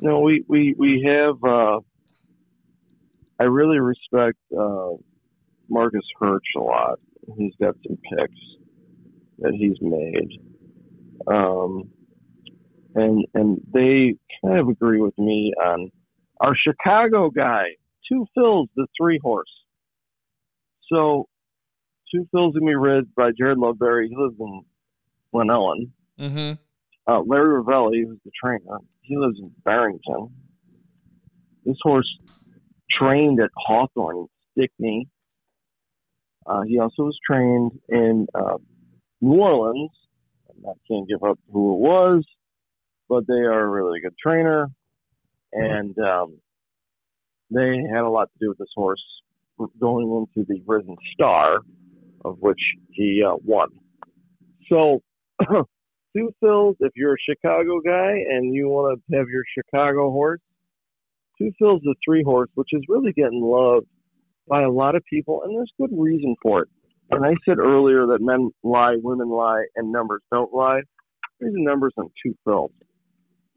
no, 0.00 0.20
we 0.20 0.44
we 0.46 0.74
we 0.78 1.02
have. 1.06 1.42
Uh, 1.42 1.80
I 3.40 3.44
really 3.44 3.78
respect 3.78 4.38
uh, 4.56 4.90
Marcus 5.68 6.04
Hersh 6.20 6.38
a 6.56 6.60
lot. 6.60 7.00
He's 7.36 7.52
got 7.60 7.74
some 7.86 7.96
picks 7.96 8.40
that 9.38 9.52
he's 9.54 9.76
made, 9.80 10.40
um, 11.26 11.90
and 12.94 13.24
and 13.34 13.60
they 13.72 14.14
kind 14.44 14.58
of 14.58 14.68
agree 14.68 15.00
with 15.00 15.16
me 15.18 15.52
on 15.62 15.90
our 16.40 16.54
Chicago 16.56 17.30
guy, 17.30 17.64
Two 18.08 18.26
Phil's 18.34 18.68
the 18.76 18.86
three 18.98 19.18
horse. 19.22 19.50
So 20.92 21.28
Two 22.12 22.26
Phil's 22.32 22.54
gonna 22.54 22.66
be 22.66 22.74
rid 22.74 23.14
by 23.14 23.30
Jareth 23.30 23.56
Loveberry. 23.56 24.08
He 24.08 24.16
lives 24.16 24.36
in 24.38 24.62
Glen 25.32 25.48
Ellyn. 25.48 25.90
Mm-hmm. 26.18 26.52
Uh, 27.08 27.20
Larry 27.20 27.62
Rivelli, 27.62 28.04
who's 28.04 28.18
the 28.24 28.30
trainer, 28.42 28.78
he 29.02 29.16
lives 29.16 29.38
in 29.38 29.52
Barrington. 29.64 30.30
This 31.64 31.76
horse 31.82 32.08
trained 32.90 33.40
at 33.40 33.50
Hawthorne 33.56 34.16
in 34.16 34.26
Stickney. 34.52 35.08
Uh, 36.46 36.62
he 36.62 36.78
also 36.78 37.04
was 37.04 37.18
trained 37.28 37.72
in 37.88 38.26
uh, 38.34 38.58
New 39.20 39.40
Orleans. 39.40 39.90
I 40.50 40.72
can't 40.88 41.08
give 41.08 41.22
up 41.22 41.38
who 41.52 41.74
it 41.74 41.80
was, 41.80 42.24
but 43.08 43.26
they 43.26 43.34
are 43.34 43.60
a 43.60 43.68
really 43.68 44.00
good 44.00 44.14
trainer, 44.20 44.68
and 45.52 45.96
um, 45.98 46.38
they 47.50 47.82
had 47.92 48.02
a 48.02 48.08
lot 48.08 48.30
to 48.32 48.38
do 48.40 48.48
with 48.48 48.58
this 48.58 48.72
horse 48.74 49.02
going 49.80 50.26
into 50.36 50.46
the 50.48 50.60
Risen 50.66 50.96
Star, 51.12 51.60
of 52.24 52.38
which 52.40 52.60
he 52.90 53.22
uh, 53.26 53.36
won. 53.44 53.68
So, 54.68 55.02
Two 56.16 56.32
Phil's 56.40 56.76
if 56.80 56.92
you're 56.96 57.14
a 57.14 57.28
Chicago 57.28 57.80
guy 57.84 58.12
and 58.30 58.54
you 58.54 58.68
want 58.68 58.98
to 59.10 59.16
have 59.16 59.28
your 59.28 59.44
Chicago 59.54 60.10
horse. 60.10 60.40
Two 61.36 61.52
Phil's 61.58 61.82
the 61.82 61.94
three 62.02 62.22
horse, 62.22 62.48
which 62.54 62.70
is 62.72 62.80
really 62.88 63.12
getting 63.12 63.42
loved 63.42 63.86
by 64.48 64.62
a 64.62 64.70
lot 64.70 64.94
of 64.94 65.04
people, 65.04 65.42
and 65.42 65.54
there's 65.54 65.70
good 65.78 65.90
reason 65.92 66.34
for 66.42 66.62
it. 66.62 66.68
And 67.10 67.24
I 67.24 67.34
said 67.48 67.58
earlier 67.58 68.06
that 68.06 68.18
men 68.20 68.50
lie, 68.62 68.96
women 69.00 69.28
lie, 69.28 69.64
and 69.76 69.92
numbers 69.92 70.22
don't 70.32 70.52
lie. 70.52 70.80
Here's 71.40 71.54
the 71.54 71.62
numbers 71.62 71.92
on 71.96 72.10
Two 72.24 72.34
Phil's. 72.44 72.72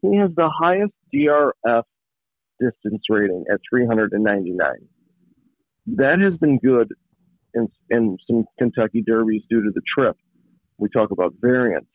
He 0.02 0.16
has 0.16 0.30
the 0.36 0.48
highest 0.48 0.92
DRF 1.14 1.82
distance 2.60 3.02
rating 3.08 3.44
at 3.52 3.60
399. 3.70 4.56
That 5.86 6.20
has 6.20 6.38
been 6.38 6.58
good 6.58 6.92
in, 7.54 7.68
in 7.90 8.16
some 8.26 8.44
Kentucky 8.58 9.02
Derbies 9.02 9.42
due 9.50 9.62
to 9.62 9.70
the 9.74 9.82
trip. 9.96 10.16
We 10.78 10.88
talk 10.88 11.10
about 11.10 11.34
variance 11.40 11.88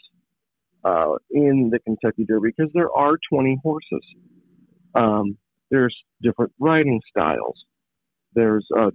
uh, 0.84 1.14
in 1.32 1.72
the 1.72 1.80
Kentucky 1.80 2.26
Derby 2.26 2.50
because 2.56 2.72
there 2.74 2.92
are 2.92 3.18
20 3.32 3.60
horses. 3.64 4.06
Um, 4.94 5.38
there's 5.72 5.96
different 6.22 6.52
riding 6.60 7.02
styles. 7.10 7.66
There's 8.34 8.68
uh, 8.78 8.92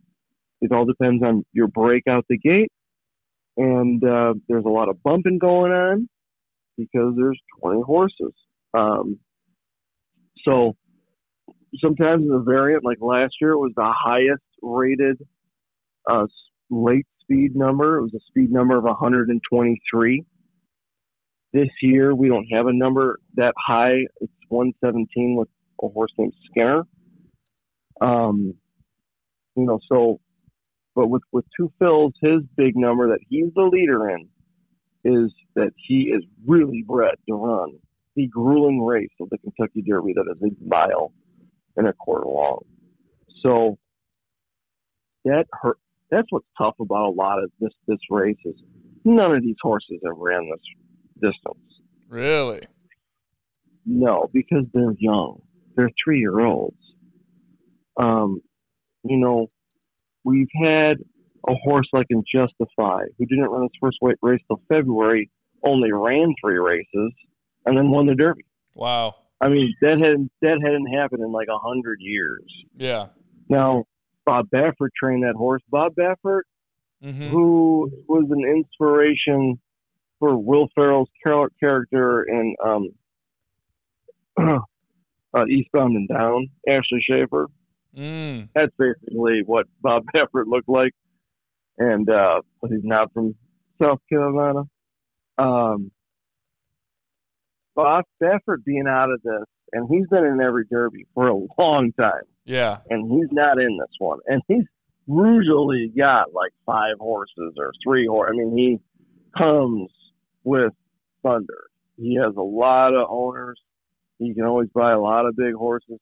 it 0.60 0.72
all 0.72 0.84
depends 0.84 1.22
on 1.22 1.44
your 1.52 1.68
break 1.68 2.04
out 2.08 2.24
the 2.28 2.38
gate, 2.38 2.72
and 3.56 4.02
uh, 4.04 4.34
there's 4.48 4.64
a 4.64 4.70
lot 4.70 4.88
of 4.88 5.02
bumping 5.02 5.38
going 5.38 5.72
on 5.72 6.08
because 6.76 7.14
there's 7.16 7.40
20 7.60 7.82
horses. 7.82 8.32
Um, 8.74 9.18
so 10.44 10.76
sometimes 11.78 12.22
in 12.22 12.28
the 12.28 12.42
variant, 12.46 12.84
like 12.84 12.98
last 13.00 13.34
year, 13.40 13.50
it 13.50 13.58
was 13.58 13.72
the 13.76 13.92
highest 13.96 14.42
rated 14.62 15.18
uh, 16.08 16.26
late 16.70 17.06
speed 17.20 17.54
number. 17.54 17.98
It 17.98 18.02
was 18.02 18.14
a 18.14 18.20
speed 18.28 18.50
number 18.50 18.76
of 18.76 18.84
123. 18.84 20.24
This 21.52 21.68
year, 21.82 22.14
we 22.14 22.28
don't 22.28 22.46
have 22.52 22.66
a 22.66 22.72
number 22.72 23.18
that 23.34 23.54
high. 23.58 24.06
It's 24.20 24.32
117 24.48 25.36
with 25.36 25.48
a 25.82 25.88
horse 25.88 26.12
named 26.16 26.32
Skinner. 26.50 26.84
Um, 28.00 28.54
you 29.56 29.64
know, 29.66 29.80
so, 29.90 30.20
but 30.94 31.08
with 31.08 31.22
with 31.32 31.44
Two 31.56 31.72
Phil's, 31.78 32.12
his 32.20 32.42
big 32.56 32.76
number 32.76 33.08
that 33.08 33.20
he's 33.28 33.52
the 33.54 33.62
leader 33.62 34.08
in 34.10 34.28
is 35.04 35.32
that 35.54 35.72
he 35.76 36.12
is 36.14 36.22
really 36.46 36.84
bred 36.86 37.14
to 37.28 37.34
run 37.34 37.78
the 38.16 38.26
grueling 38.26 38.84
race 38.84 39.08
of 39.20 39.30
the 39.30 39.38
Kentucky 39.38 39.82
Derby 39.82 40.12
that 40.14 40.26
is 40.30 40.42
a 40.42 40.68
mile 40.68 41.12
and 41.76 41.86
a 41.86 41.92
quarter 41.92 42.26
long. 42.26 42.60
So 43.42 43.78
that 45.24 45.46
hurt. 45.52 45.78
That's 46.10 46.26
what's 46.30 46.46
tough 46.58 46.74
about 46.80 47.06
a 47.06 47.10
lot 47.10 47.42
of 47.42 47.50
this 47.60 47.72
this 47.86 47.98
race 48.10 48.36
is 48.44 48.56
none 49.04 49.34
of 49.34 49.42
these 49.42 49.56
horses 49.62 50.00
have 50.04 50.16
ran 50.16 50.50
this 50.50 51.30
distance. 51.32 51.64
Really? 52.08 52.62
No, 53.86 54.28
because 54.32 54.64
they're 54.74 54.94
young. 54.98 55.40
They're 55.76 55.90
three 56.02 56.18
year 56.18 56.40
olds. 56.40 56.76
Um, 57.96 58.40
you 59.04 59.16
know, 59.16 59.50
we've 60.24 60.48
had 60.62 60.98
a 61.48 61.54
horse 61.54 61.88
like 61.92 62.06
in 62.10 62.22
Justify 62.32 63.04
who 63.18 63.26
didn't 63.26 63.48
run 63.48 63.62
his 63.62 63.70
first 63.80 63.98
weight 64.02 64.18
race 64.22 64.40
till 64.46 64.60
February, 64.68 65.30
only 65.64 65.92
ran 65.92 66.34
three 66.42 66.58
races, 66.58 67.12
and 67.66 67.76
then 67.76 67.90
won 67.90 68.06
the 68.06 68.14
Derby. 68.14 68.44
Wow. 68.74 69.14
I 69.40 69.48
mean, 69.48 69.74
that 69.80 69.98
hadn't 69.98 70.30
that 70.42 70.60
hadn't 70.62 70.86
happened 70.86 71.22
in 71.22 71.32
like 71.32 71.48
a 71.48 71.58
hundred 71.58 71.98
years. 72.00 72.44
Yeah. 72.76 73.06
Now, 73.48 73.84
Bob 74.26 74.48
Baffert 74.50 74.90
trained 74.98 75.22
that 75.24 75.34
horse. 75.36 75.62
Bob 75.70 75.94
Baffert, 75.94 76.42
Mm-hmm. 77.02 77.28
who 77.28 77.90
was 78.08 78.26
an 78.30 78.44
inspiration 78.44 79.58
for 80.18 80.36
Will 80.36 80.68
Ferrell's 80.74 81.08
character 81.24 82.22
in 82.24 82.54
um, 82.62 82.88
uh, 85.34 85.46
Eastbound 85.46 85.96
and 85.96 86.06
Down, 86.06 86.48
Ashley 86.68 87.02
Schaeffer. 87.02 87.46
Mm. 87.96 88.48
That's 88.54 88.72
basically 88.78 89.42
what 89.44 89.66
Bob 89.80 90.04
Baffert 90.14 90.46
looked 90.46 90.68
like, 90.68 90.92
and 91.78 92.08
uh, 92.08 92.40
but 92.60 92.70
he's 92.70 92.84
not 92.84 93.12
from 93.12 93.34
South 93.82 93.98
Carolina. 94.08 94.62
Um, 95.38 95.90
Bob 97.74 98.04
Baffert 98.22 98.64
being 98.64 98.86
out 98.88 99.10
of 99.10 99.22
this, 99.22 99.44
and 99.72 99.88
he's 99.90 100.06
been 100.08 100.24
in 100.24 100.40
every 100.40 100.64
Derby 100.70 101.06
for 101.14 101.28
a 101.28 101.36
long 101.58 101.92
time, 101.98 102.22
Yeah. 102.44 102.78
and 102.90 103.10
he's 103.10 103.28
not 103.32 103.58
in 103.58 103.78
this 103.78 103.94
one, 103.98 104.18
and 104.26 104.42
he's 104.48 104.64
usually 105.06 105.90
got 105.96 106.32
like 106.34 106.52
five 106.66 106.96
horses 106.98 107.54
or 107.58 107.72
three 107.84 108.06
horses. 108.06 108.34
I 108.34 108.38
mean, 108.44 108.56
he 108.56 108.78
comes 109.36 109.90
with 110.44 110.72
thunder. 111.22 111.64
He 111.96 112.16
has 112.16 112.34
a 112.36 112.42
lot 112.42 112.94
of 112.94 113.06
owners. 113.10 113.60
He 114.18 114.34
can 114.34 114.44
always 114.44 114.68
buy 114.74 114.92
a 114.92 115.00
lot 115.00 115.26
of 115.26 115.36
big 115.36 115.54
horses. 115.54 115.98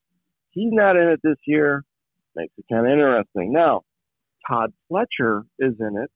He's 0.51 0.73
not 0.73 0.97
in 0.97 1.09
it 1.09 1.21
this 1.23 1.39
year. 1.47 1.85
Makes 2.37 2.55
it 2.59 2.65
kind 2.73 2.87
of 2.87 2.93
interesting. 2.93 3.53
Now, 3.53 3.83
Todd 4.49 4.73
Pletcher 4.91 5.43
is 5.59 5.75
in 5.81 5.99
it. 6.03 6.11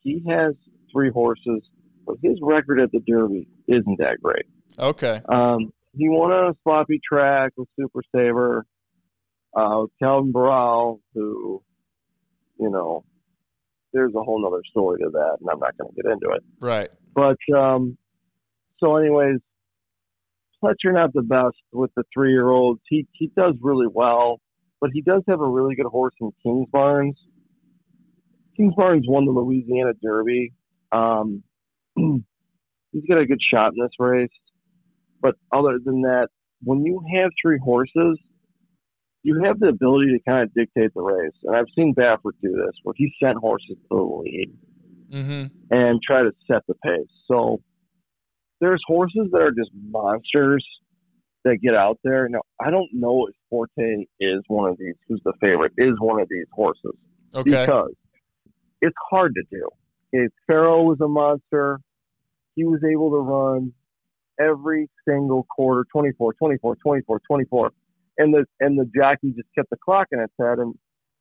He 0.00 0.22
has 0.28 0.54
three 0.92 1.10
horses, 1.10 1.62
but 2.06 2.16
his 2.22 2.38
record 2.42 2.80
at 2.80 2.90
the 2.92 3.00
Derby 3.00 3.48
isn't 3.68 3.98
that 3.98 4.18
great. 4.22 4.46
Okay. 4.78 5.20
Um, 5.28 5.72
he 5.96 6.08
won 6.08 6.32
on 6.32 6.50
a 6.50 6.56
sloppy 6.62 7.00
track 7.06 7.52
with 7.56 7.68
Super 7.78 8.02
Saver, 8.14 8.66
uh, 9.56 9.84
Calvin 10.00 10.32
Borel, 10.32 11.00
who, 11.14 11.62
you 12.58 12.70
know, 12.70 13.04
there's 13.92 14.14
a 14.14 14.22
whole 14.22 14.42
nother 14.42 14.62
story 14.70 15.00
to 15.00 15.10
that, 15.10 15.36
and 15.40 15.50
I'm 15.50 15.58
not 15.58 15.76
going 15.76 15.92
to 15.94 16.02
get 16.02 16.10
into 16.10 16.30
it. 16.34 16.42
Right. 16.60 16.88
But 17.14 17.36
um, 17.54 17.98
so, 18.80 18.96
anyways, 18.96 19.40
Pletcher 20.62 20.92
not 20.92 21.12
the 21.12 21.22
best 21.22 21.56
with 21.72 21.90
the 21.96 22.04
three 22.12 22.32
year 22.32 22.48
olds. 22.48 22.80
He 22.88 23.06
he 23.12 23.30
does 23.36 23.54
really 23.60 23.88
well, 23.92 24.40
but 24.80 24.90
he 24.92 25.02
does 25.02 25.22
have 25.28 25.40
a 25.40 25.48
really 25.48 25.74
good 25.74 25.86
horse 25.86 26.14
in 26.20 26.30
Kingsbarns. 26.44 27.14
Kings 28.56 28.74
Barnes 28.76 29.06
won 29.08 29.24
the 29.24 29.32
Louisiana 29.32 29.92
Derby. 30.02 30.52
Um, 30.92 31.42
he's 31.96 33.04
got 33.08 33.18
a 33.18 33.26
good 33.26 33.40
shot 33.52 33.72
in 33.74 33.82
this 33.82 33.92
race, 33.98 34.30
but 35.20 35.34
other 35.50 35.78
than 35.82 36.02
that, 36.02 36.28
when 36.62 36.84
you 36.84 37.02
have 37.16 37.30
three 37.42 37.58
horses, 37.62 38.18
you 39.22 39.42
have 39.44 39.58
the 39.58 39.68
ability 39.68 40.12
to 40.12 40.30
kind 40.30 40.42
of 40.42 40.52
dictate 40.54 40.92
the 40.94 41.00
race. 41.00 41.32
And 41.44 41.56
I've 41.56 41.66
seen 41.74 41.94
Baffert 41.94 42.32
do 42.42 42.52
this, 42.52 42.74
where 42.82 42.94
he 42.96 43.12
sent 43.22 43.38
horses 43.38 43.76
to 43.76 43.88
the 43.88 43.96
lead 43.96 44.52
Mm-hmm. 45.12 45.44
and 45.70 46.00
try 46.02 46.22
to 46.22 46.32
set 46.50 46.62
the 46.66 46.74
pace. 46.82 47.10
So 47.28 47.60
there's 48.62 48.80
horses 48.86 49.28
that 49.32 49.42
are 49.42 49.50
just 49.50 49.70
monsters 49.90 50.64
that 51.44 51.58
get 51.60 51.74
out 51.74 51.98
there. 52.04 52.28
Now 52.28 52.42
I 52.64 52.70
don't 52.70 52.88
know 52.92 53.26
if 53.26 53.34
Forte 53.50 54.06
is 54.20 54.40
one 54.46 54.70
of 54.70 54.78
these. 54.78 54.94
Who's 55.08 55.20
the 55.24 55.32
favorite? 55.40 55.72
Is 55.76 55.94
one 55.98 56.20
of 56.22 56.28
these 56.30 56.46
horses 56.52 56.94
Okay. 57.34 57.50
because 57.50 57.92
it's 58.80 58.96
hard 59.10 59.34
to 59.34 59.42
do. 59.50 59.68
If 60.12 60.30
Pharaoh 60.46 60.84
was 60.84 60.98
a 61.00 61.08
monster, 61.08 61.80
he 62.54 62.64
was 62.64 62.80
able 62.84 63.10
to 63.10 63.16
run 63.16 63.72
every 64.40 64.88
single 65.06 65.44
quarter 65.50 65.84
24 65.92 66.34
24 66.34 66.76
24 66.76 67.20
24 67.26 67.72
and 68.18 68.32
the 68.32 68.44
and 68.60 68.78
the 68.78 68.88
jockey 68.96 69.32
just 69.36 69.48
kept 69.54 69.68
the 69.70 69.76
clock 69.76 70.06
in 70.10 70.20
its 70.20 70.32
head 70.40 70.58
and 70.58 70.74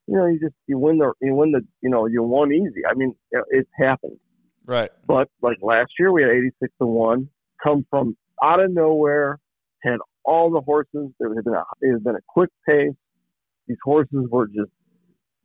you 0.08 0.16
know 0.16 0.26
you 0.26 0.40
just 0.40 0.56
you 0.68 0.78
win 0.80 0.98
the 0.98 1.12
you 1.22 1.36
win 1.36 1.52
the 1.52 1.62
you 1.82 1.90
know 1.90 2.06
you 2.06 2.24
won 2.24 2.54
easy 2.54 2.86
i 2.90 2.94
mean 2.94 3.14
it, 3.32 3.44
it's 3.50 3.70
happened 3.78 4.18
Right. 4.66 4.90
but 5.08 5.28
like 5.42 5.58
last 5.62 5.92
year 6.00 6.12
we 6.12 6.22
had 6.22 6.32
86 6.32 6.74
to 6.82 6.86
1 6.88 7.28
come 7.64 7.86
from 7.90 8.16
out 8.44 8.60
of 8.60 8.72
nowhere 8.72 9.40
had 9.84 9.98
all 10.24 10.52
the 10.52 10.62
horses. 10.62 11.10
There 11.20 11.34
had 11.34 11.44
been 11.44 11.54
a 11.54 11.64
it 11.82 11.94
had 11.94 12.04
been 12.04 12.16
a 12.16 12.22
quick 12.28 12.50
pace. 12.68 12.94
These 13.68 13.78
horses 13.84 14.28
were 14.30 14.48
just 14.48 14.72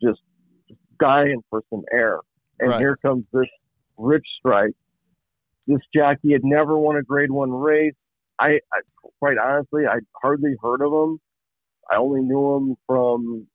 just 0.02 0.20
dying 1.00 1.42
for 1.50 1.62
some 1.70 1.83
air. 1.92 2.20
And 2.61 2.70
Right. 2.70 2.81
here 2.81 2.96
comes 3.02 3.24
this 3.33 3.46
rich 3.98 4.26
strike 4.38 4.72
this 5.66 5.81
jockey 5.94 6.33
had 6.33 6.44
never 6.44 6.79
won 6.79 6.96
a 6.96 7.02
grade 7.02 7.31
one 7.31 7.50
race. 7.50 7.94
I, 8.38 8.61
I 8.72 8.81
quite 9.18 9.37
honestly 9.38 9.83
i 9.87 9.98
hardly 10.22 10.55
heard 10.62 10.81
of 10.81 10.92
him. 10.92 11.18
I 11.90 11.96
only 11.96 12.20
knew 12.20 12.57
him 12.57 12.76
from 12.87 13.46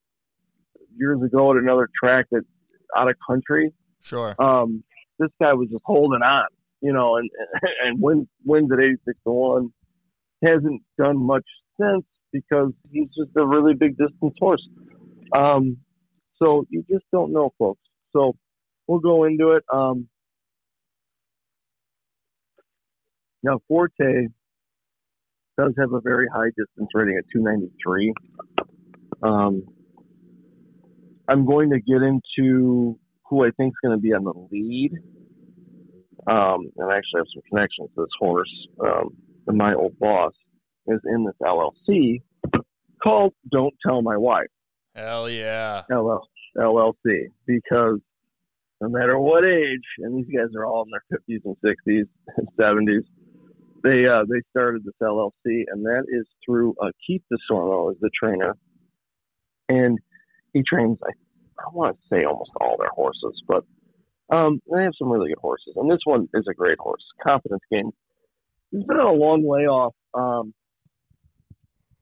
years 0.96 1.22
ago 1.22 1.52
at 1.52 1.56
another 1.56 1.88
track 2.02 2.26
that 2.32 2.42
out 2.96 3.08
of 3.08 3.14
country. 3.26 3.72
Sure. 4.02 4.34
um, 4.38 4.82
this 5.22 5.30
guy 5.40 5.52
was 5.52 5.68
just 5.70 5.82
holding 5.84 6.22
on, 6.22 6.46
you 6.80 6.92
know, 6.92 7.16
and 7.16 7.30
and 7.84 8.00
wins 8.00 8.26
wins 8.44 8.70
at 8.72 8.80
eighty 8.80 8.96
six 9.04 9.18
to 9.24 9.32
one. 9.32 9.68
Hasn't 10.44 10.82
done 10.98 11.24
much 11.24 11.44
since 11.80 12.04
because 12.32 12.72
he's 12.90 13.08
just 13.16 13.30
a 13.36 13.46
really 13.46 13.74
big 13.74 13.96
distance 13.96 14.34
horse. 14.38 14.66
Um, 15.36 15.76
so 16.42 16.64
you 16.68 16.84
just 16.90 17.04
don't 17.12 17.32
know, 17.32 17.52
folks. 17.58 17.80
So 18.12 18.34
we'll 18.86 18.98
go 18.98 19.24
into 19.24 19.52
it. 19.52 19.64
Um, 19.72 20.08
now 23.42 23.60
Forte 23.68 24.28
does 25.58 25.74
have 25.78 25.92
a 25.92 26.00
very 26.00 26.26
high 26.34 26.50
distance 26.56 26.88
rating 26.94 27.16
at 27.18 27.24
two 27.32 27.42
ninety 27.42 27.70
three. 27.84 28.12
Um, 29.22 29.62
I'm 31.28 31.46
going 31.46 31.70
to 31.70 31.80
get 31.80 32.02
into 32.02 32.98
who 33.32 33.46
I 33.46 33.50
think 33.56 33.70
is 33.70 33.88
going 33.88 33.96
to 33.96 34.02
be 34.02 34.12
on 34.12 34.24
the 34.24 34.34
lead. 34.52 34.92
Um, 36.26 36.70
and 36.76 36.92
I 36.92 36.98
actually 36.98 37.20
have 37.20 37.26
some 37.34 37.42
connections 37.48 37.88
to 37.94 38.02
this 38.02 38.10
horse. 38.20 38.68
Um, 38.78 39.16
and 39.46 39.56
my 39.56 39.72
old 39.72 39.98
boss 39.98 40.34
is 40.86 41.00
in 41.06 41.24
this 41.24 41.34
LLC 41.42 42.20
called 43.02 43.32
Don't 43.50 43.72
Tell 43.84 44.02
My 44.02 44.18
Wife, 44.18 44.50
Hell 44.94 45.30
yeah. 45.30 45.82
LL, 45.90 46.28
LLC, 46.58 47.28
because 47.46 48.00
no 48.82 48.88
matter 48.90 49.18
what 49.18 49.44
age, 49.44 49.80
and 50.00 50.18
these 50.18 50.30
guys 50.30 50.54
are 50.54 50.66
all 50.66 50.84
in 50.84 50.90
their 50.90 51.18
50s 51.18 51.40
and 51.46 51.56
60s 51.64 52.04
and 52.36 52.48
70s, 52.60 53.04
they 53.82 54.06
uh, 54.06 54.24
they 54.28 54.42
started 54.50 54.84
this 54.84 54.94
LLC, 55.02 55.64
and 55.72 55.84
that 55.86 56.04
is 56.08 56.26
through 56.44 56.74
uh, 56.82 56.90
Keith 57.04 57.22
Desormeaux 57.32 57.90
as 57.92 57.96
the 58.00 58.10
trainer, 58.22 58.54
and 59.70 59.98
he 60.52 60.62
trains 60.62 60.98
I, 61.02 61.12
I 61.64 61.70
want 61.72 61.96
to 61.96 62.02
say 62.10 62.24
almost 62.24 62.50
all 62.60 62.76
their 62.78 62.90
horses, 62.90 63.42
but 63.46 63.64
um, 64.34 64.60
they 64.72 64.82
have 64.82 64.92
some 64.98 65.10
really 65.10 65.28
good 65.28 65.40
horses, 65.40 65.74
and 65.76 65.90
this 65.90 66.00
one 66.04 66.28
is 66.34 66.46
a 66.50 66.54
great 66.54 66.78
horse. 66.78 67.02
Confidence 67.22 67.62
game. 67.70 67.90
He's 68.70 68.84
been 68.84 68.96
on 68.96 69.14
a 69.14 69.18
long 69.18 69.46
layoff, 69.48 69.94
um, 70.14 70.54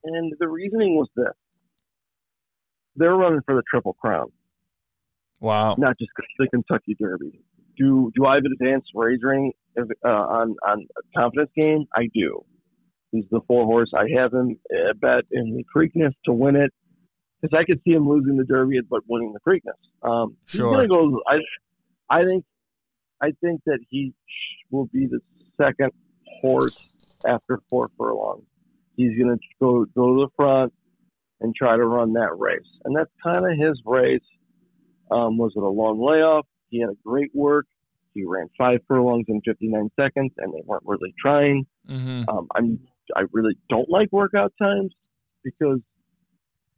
and 0.03 0.33
the 0.39 0.47
reasoning 0.47 0.95
was 0.95 1.09
this: 1.15 1.33
they're 2.95 3.15
running 3.15 3.41
for 3.45 3.55
the 3.55 3.63
Triple 3.69 3.93
Crown 3.93 4.31
Wow. 5.41 5.75
not 5.77 5.97
just 5.97 6.11
the 6.37 6.47
Kentucky 6.47 6.95
Derby. 6.99 7.41
Do 7.77 8.11
do 8.15 8.25
I 8.25 8.35
have 8.35 8.45
an 8.45 8.53
advanced 8.53 8.91
wagering 8.93 9.51
uh, 9.77 10.07
on 10.07 10.55
on 10.67 10.87
confidence 11.17 11.49
game? 11.55 11.85
I 11.95 12.09
do. 12.13 12.45
He's 13.11 13.25
the 13.31 13.41
four 13.47 13.65
horse. 13.65 13.91
I 13.95 14.05
have 14.17 14.33
him 14.33 14.57
uh, 14.71 14.93
bet 14.93 15.25
in 15.31 15.55
the 15.55 15.63
Preakness 15.75 16.13
to 16.25 16.31
win 16.31 16.55
it 16.55 16.71
because 17.41 17.57
I 17.57 17.63
could 17.63 17.81
see 17.83 17.91
him 17.91 18.07
losing 18.07 18.37
the 18.37 18.43
Derby 18.43 18.79
but 18.87 19.01
winning 19.07 19.33
the 19.33 19.39
Preakness. 19.39 20.07
Um, 20.07 20.37
Sure. 20.45 20.69
He's 20.69 20.75
gonna 20.75 20.87
go. 20.87 21.21
I 21.27 21.37
I 22.09 22.23
think 22.25 22.45
I 23.21 23.31
think 23.41 23.61
that 23.65 23.79
he 23.89 24.13
will 24.69 24.85
be 24.85 25.07
the 25.07 25.19
second 25.57 25.91
horse 26.41 26.89
after 27.25 27.59
four 27.69 27.89
furlongs. 27.97 28.45
He's 28.95 29.17
gonna 29.17 29.37
go 29.59 29.85
go 29.85 30.15
to 30.15 30.25
the 30.25 30.29
front 30.35 30.73
and 31.39 31.55
try 31.55 31.75
to 31.75 31.85
run 31.85 32.13
that 32.13 32.37
race, 32.37 32.67
and 32.85 32.95
that's 32.95 33.11
kind 33.23 33.45
of 33.45 33.57
his 33.57 33.81
race. 33.85 34.21
Um, 35.09 35.37
was 35.37 35.53
it 35.55 35.63
a 35.63 35.67
long 35.67 35.99
layoff? 35.99 36.45
He 36.69 36.79
had 36.79 36.89
a 36.89 36.97
great 37.05 37.31
work. 37.33 37.65
He 38.13 38.23
ran 38.25 38.49
five 38.57 38.79
furlongs 38.87 39.25
in 39.27 39.41
59 39.41 39.89
seconds, 39.99 40.31
and 40.37 40.53
they 40.53 40.61
weren't 40.65 40.83
really 40.85 41.13
trying. 41.19 41.65
Mm-hmm. 41.87 42.29
Um, 42.29 42.47
I'm 42.55 42.79
I 43.15 43.23
really 43.31 43.57
don't 43.69 43.89
like 43.89 44.09
workout 44.11 44.53
times 44.61 44.93
because 45.43 45.79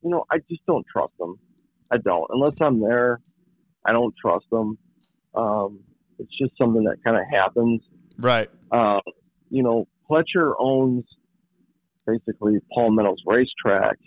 you 0.03 0.09
know 0.09 0.25
I 0.31 0.37
just 0.49 0.65
don't 0.65 0.85
trust 0.91 1.13
them. 1.19 1.39
I 1.91 1.97
don't 1.97 2.27
unless 2.29 2.55
I'm 2.61 2.79
there. 2.79 3.19
I 3.85 3.91
don't 3.91 4.13
trust 4.19 4.45
them. 4.51 4.77
Um, 5.35 5.81
it's 6.19 6.37
just 6.37 6.57
something 6.57 6.83
that 6.83 7.03
kind 7.03 7.17
of 7.17 7.23
happens. 7.29 7.81
Right. 8.17 8.49
Uh, 8.71 8.99
you 9.49 9.63
know, 9.63 9.87
Pletcher 10.09 10.53
owns 10.59 11.05
basically 12.05 12.59
Palm 12.73 12.95
Meadows 12.95 13.21
Racetrack. 13.25 13.97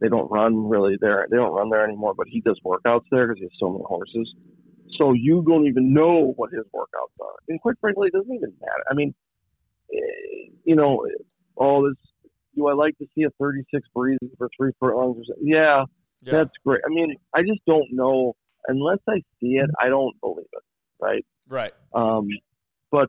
They 0.00 0.08
don't 0.08 0.30
run 0.30 0.68
really 0.68 0.96
there. 1.00 1.26
They 1.30 1.36
don't 1.36 1.52
run 1.52 1.70
there 1.70 1.84
anymore, 1.84 2.14
but 2.16 2.26
he 2.28 2.40
does 2.40 2.58
workouts 2.64 3.04
there 3.10 3.28
because 3.28 3.38
he 3.38 3.44
has 3.44 3.52
so 3.60 3.70
many 3.70 3.84
horses. 3.86 4.34
So 4.98 5.12
you 5.12 5.44
don't 5.46 5.66
even 5.66 5.92
know 5.92 6.32
what 6.36 6.50
his 6.52 6.64
workouts 6.74 7.22
are, 7.22 7.36
and 7.48 7.60
quite 7.60 7.76
frankly, 7.80 8.08
it 8.08 8.12
doesn't 8.12 8.34
even 8.34 8.52
matter. 8.60 8.84
I 8.90 8.94
mean, 8.94 9.14
eh, 9.92 10.50
you 10.64 10.74
know, 10.74 11.06
all 11.56 11.82
this. 11.82 11.96
Do 12.60 12.68
I 12.68 12.74
like 12.74 12.98
to 12.98 13.06
see 13.14 13.22
a 13.22 13.30
36 13.40 13.88
breeze 13.94 14.18
for 14.36 14.50
three 14.54 14.72
furlongs? 14.78 15.16
Or 15.18 15.24
something? 15.24 15.48
Yeah, 15.48 15.84
Yeah. 16.20 16.32
that's 16.32 16.50
great. 16.64 16.82
I 16.84 16.90
mean, 16.90 17.16
I 17.34 17.40
just 17.40 17.60
don't 17.66 17.86
know 17.90 18.34
unless 18.68 18.98
I 19.08 19.22
see 19.40 19.56
it. 19.56 19.70
I 19.80 19.88
don't 19.88 20.14
believe 20.20 20.44
it, 20.52 20.62
right? 21.00 21.24
right. 21.48 21.72
Um, 21.94 22.28
but 22.90 23.08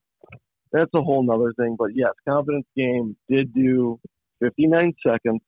that's 0.72 0.92
a 0.96 1.02
whole 1.02 1.22
nother 1.24 1.52
thing. 1.58 1.76
But 1.78 1.90
yes, 1.96 2.12
confidence 2.28 2.66
game 2.78 3.18
did 3.30 3.54
do 3.54 4.00
59 4.40 4.94
seconds 5.06 5.42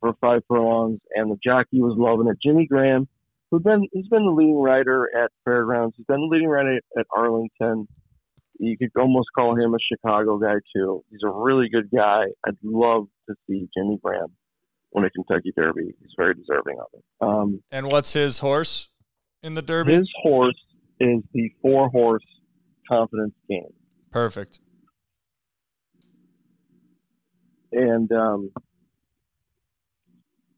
for 0.00 0.12
five 0.20 0.42
furlongs, 0.46 1.00
and 1.14 1.30
the 1.30 1.38
jockey 1.42 1.80
was 1.80 1.94
loving 1.96 2.28
it. 2.28 2.36
Jimmy 2.44 2.66
Graham, 2.66 3.08
who's 3.50 3.62
been 3.62 3.88
he's 3.92 4.08
been 4.08 4.26
the 4.26 4.32
leading 4.32 4.60
rider 4.60 5.08
at 5.16 5.30
Fairgrounds, 5.46 5.94
he's 5.96 6.04
been 6.04 6.20
the 6.20 6.26
leading 6.26 6.48
rider 6.48 6.78
at 6.98 7.06
Arlington. 7.16 7.88
You 8.58 8.76
could 8.78 8.90
almost 8.98 9.28
call 9.36 9.56
him 9.56 9.74
a 9.74 9.78
Chicago 9.80 10.38
guy 10.38 10.54
too. 10.74 11.04
He's 11.10 11.20
a 11.24 11.30
really 11.30 11.68
good 11.68 11.90
guy. 11.94 12.24
I'd 12.46 12.56
love 12.62 13.06
to 13.28 13.34
see 13.48 13.68
Jimmy 13.76 13.98
Graham 14.02 14.28
win 14.92 15.04
a 15.04 15.10
Kentucky 15.10 15.52
Derby. 15.56 15.92
He's 16.00 16.12
very 16.16 16.34
deserving 16.34 16.78
of 16.78 16.86
it. 16.94 17.04
Um, 17.20 17.62
And 17.72 17.88
what's 17.88 18.12
his 18.12 18.38
horse 18.38 18.88
in 19.42 19.54
the 19.54 19.62
Derby? 19.62 19.94
his 19.94 20.08
horse 20.22 20.58
is 21.00 21.22
the 21.32 21.50
four 21.60 21.88
horse 21.88 22.24
confidence 22.88 23.34
game. 23.48 23.72
Perfect. 24.12 24.60
And 27.72 28.10
um, 28.12 28.52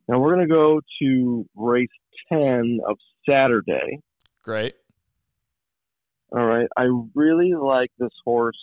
now 0.09 0.18
we're 0.18 0.35
going 0.35 0.46
to 0.46 0.52
go 0.54 0.80
to 1.00 1.46
race 1.56 1.88
10 2.30 2.80
of 2.87 2.98
Saturday. 3.28 4.00
Great. 4.44 4.74
All 6.32 6.44
right. 6.44 6.68
I 6.76 6.88
really 7.14 7.52
like 7.54 7.90
this 7.98 8.10
horse, 8.24 8.58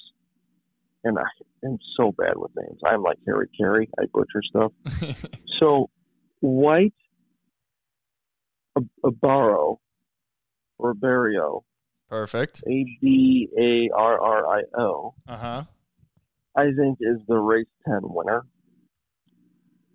and 1.04 1.18
I 1.18 1.24
am 1.66 1.78
so 1.98 2.12
bad 2.12 2.34
with 2.36 2.52
names. 2.56 2.80
I'm 2.86 3.02
like 3.04 3.18
Harry 3.26 3.48
Caray. 3.60 3.88
I 4.00 4.06
butcher 4.14 4.42
stuff. 4.44 4.72
So, 5.60 5.90
White 6.42 6.94
Ab- 8.76 8.90
or 9.24 10.94
Barrio. 10.94 11.64
Perfect. 12.10 12.64
A 12.68 12.86
B 13.02 13.48
A 13.58 13.90
R 13.96 14.20
R 14.20 14.58
I 14.58 14.62
O. 14.78 15.14
Uh 15.26 15.38
huh. 15.38 15.64
I 16.58 16.64
think 16.78 16.98
is 17.00 17.20
the 17.28 17.38
race 17.38 17.66
10 17.88 18.00
winner. 18.04 18.44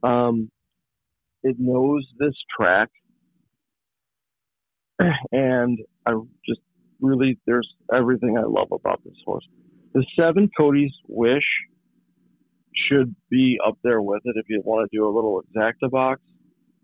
Um, 0.02 0.50
it 1.42 1.56
knows 1.58 2.06
this 2.18 2.34
track, 2.58 2.88
and 5.32 5.78
I 6.06 6.12
just 6.46 6.60
really, 7.00 7.38
there's 7.46 7.68
everything 7.94 8.36
I 8.38 8.42
love 8.42 8.68
about 8.72 9.02
this 9.04 9.14
horse. 9.24 9.46
The 9.94 10.04
seven 10.18 10.50
Cody's 10.56 10.92
Wish 11.08 11.44
should 12.88 13.14
be 13.30 13.58
up 13.66 13.78
there 13.82 14.00
with 14.02 14.22
it 14.24 14.36
if 14.36 14.46
you 14.48 14.62
want 14.64 14.88
to 14.90 14.96
do 14.96 15.06
a 15.06 15.10
little 15.12 15.42
exacta 15.42 15.90
box. 15.90 16.20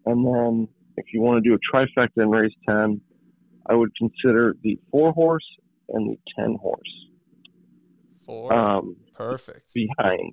And 0.07 0.25
then 0.27 0.69
if 0.97 1.07
you 1.13 1.21
want 1.21 1.43
to 1.43 1.49
do 1.49 1.55
a 1.55 1.77
trifecta 1.77 2.23
in 2.23 2.31
race 2.31 2.53
10, 2.69 3.01
I 3.67 3.75
would 3.75 3.91
consider 3.97 4.55
the 4.63 4.79
four 4.91 5.13
horse 5.13 5.47
and 5.89 6.11
the 6.11 6.17
10 6.37 6.57
horse 6.61 6.81
Four. 8.25 8.53
um, 8.53 8.97
Perfect. 9.15 9.73
behind. 9.75 10.33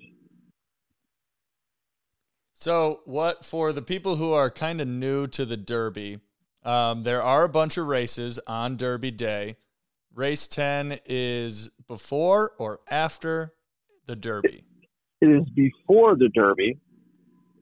So, 2.54 3.00
what 3.06 3.44
for 3.44 3.72
the 3.72 3.82
people 3.82 4.16
who 4.16 4.32
are 4.32 4.50
kind 4.50 4.80
of 4.80 4.86
new 4.88 5.26
to 5.28 5.44
the 5.44 5.56
Derby? 5.56 6.20
Um, 6.64 7.02
there 7.02 7.22
are 7.22 7.44
a 7.44 7.48
bunch 7.48 7.76
of 7.76 7.88
races 7.88 8.38
on 8.46 8.76
Derby 8.76 9.10
Day. 9.10 9.56
Race 10.14 10.46
10 10.46 10.98
is 11.06 11.70
before 11.88 12.52
or 12.58 12.80
after 12.90 13.54
the 14.06 14.14
Derby? 14.14 14.64
It 15.22 15.26
is 15.26 15.48
before 15.54 16.16
the 16.16 16.28
Derby, 16.34 16.78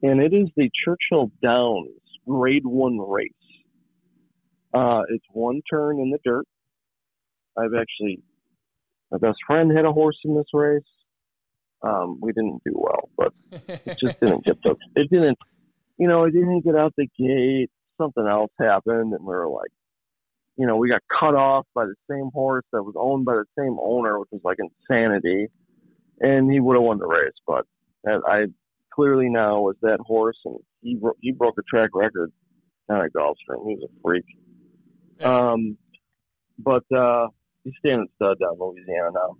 and 0.03 0.21
it 0.21 0.33
is 0.33 0.49
the 0.57 0.69
Churchill 0.83 1.31
Downs 1.41 1.87
Grade 2.27 2.65
One 2.65 2.97
race. 2.99 3.31
Uh, 4.73 5.01
it's 5.09 5.25
one 5.31 5.61
turn 5.69 5.99
in 5.99 6.11
the 6.11 6.19
dirt. 6.25 6.45
I've 7.57 7.73
actually, 7.79 8.21
my 9.11 9.17
best 9.17 9.37
friend 9.47 9.71
had 9.75 9.85
a 9.85 9.91
horse 9.91 10.17
in 10.25 10.35
this 10.35 10.47
race. 10.53 10.81
Um, 11.83 12.19
we 12.21 12.31
didn't 12.33 12.61
do 12.65 12.73
well, 12.75 13.09
but 13.17 13.33
it 13.67 13.97
just 13.99 14.19
didn't 14.21 14.45
get 14.45 14.61
the. 14.63 14.75
It 14.95 15.09
didn't, 15.09 15.37
you 15.97 16.07
know, 16.07 16.25
it 16.25 16.31
didn't 16.31 16.65
get 16.65 16.75
out 16.75 16.93
the 16.97 17.07
gate. 17.17 17.69
Something 17.97 18.27
else 18.27 18.51
happened, 18.59 19.13
and 19.13 19.21
we 19.21 19.33
were 19.33 19.47
like, 19.47 19.71
you 20.61 20.67
know, 20.67 20.77
we 20.77 20.89
got 20.89 21.01
cut 21.19 21.33
off 21.33 21.65
by 21.73 21.85
the 21.85 21.95
same 22.07 22.29
horse 22.35 22.65
that 22.71 22.83
was 22.83 22.93
owned 22.95 23.25
by 23.25 23.33
the 23.33 23.45
same 23.57 23.77
owner, 23.81 24.19
which 24.19 24.29
was 24.31 24.41
like 24.43 24.59
insanity. 24.59 25.47
And 26.19 26.51
he 26.51 26.59
would 26.59 26.75
have 26.75 26.83
won 26.83 26.99
the 26.99 27.07
race, 27.07 27.33
but 27.47 27.65
that 28.03 28.21
I 28.27 28.45
clearly 28.93 29.27
now 29.27 29.61
was 29.61 29.75
that 29.81 29.97
horse, 30.01 30.37
and 30.45 30.59
he 30.83 30.99
he 31.19 31.31
broke 31.31 31.55
a 31.57 31.63
track 31.63 31.89
record 31.95 32.31
on 32.89 33.01
a 33.01 33.09
golf 33.09 33.37
Gulfstream. 33.49 33.67
He 33.67 33.75
was 33.75 33.89
a 33.89 34.01
freak. 34.03 34.25
Yeah. 35.19 35.51
Um, 35.51 35.77
but 36.59 36.83
uh, 36.95 37.29
he's 37.63 37.73
standing 37.79 38.07
stud 38.17 38.37
down 38.39 38.53
in 38.53 38.59
Louisiana 38.59 39.09
now. 39.15 39.37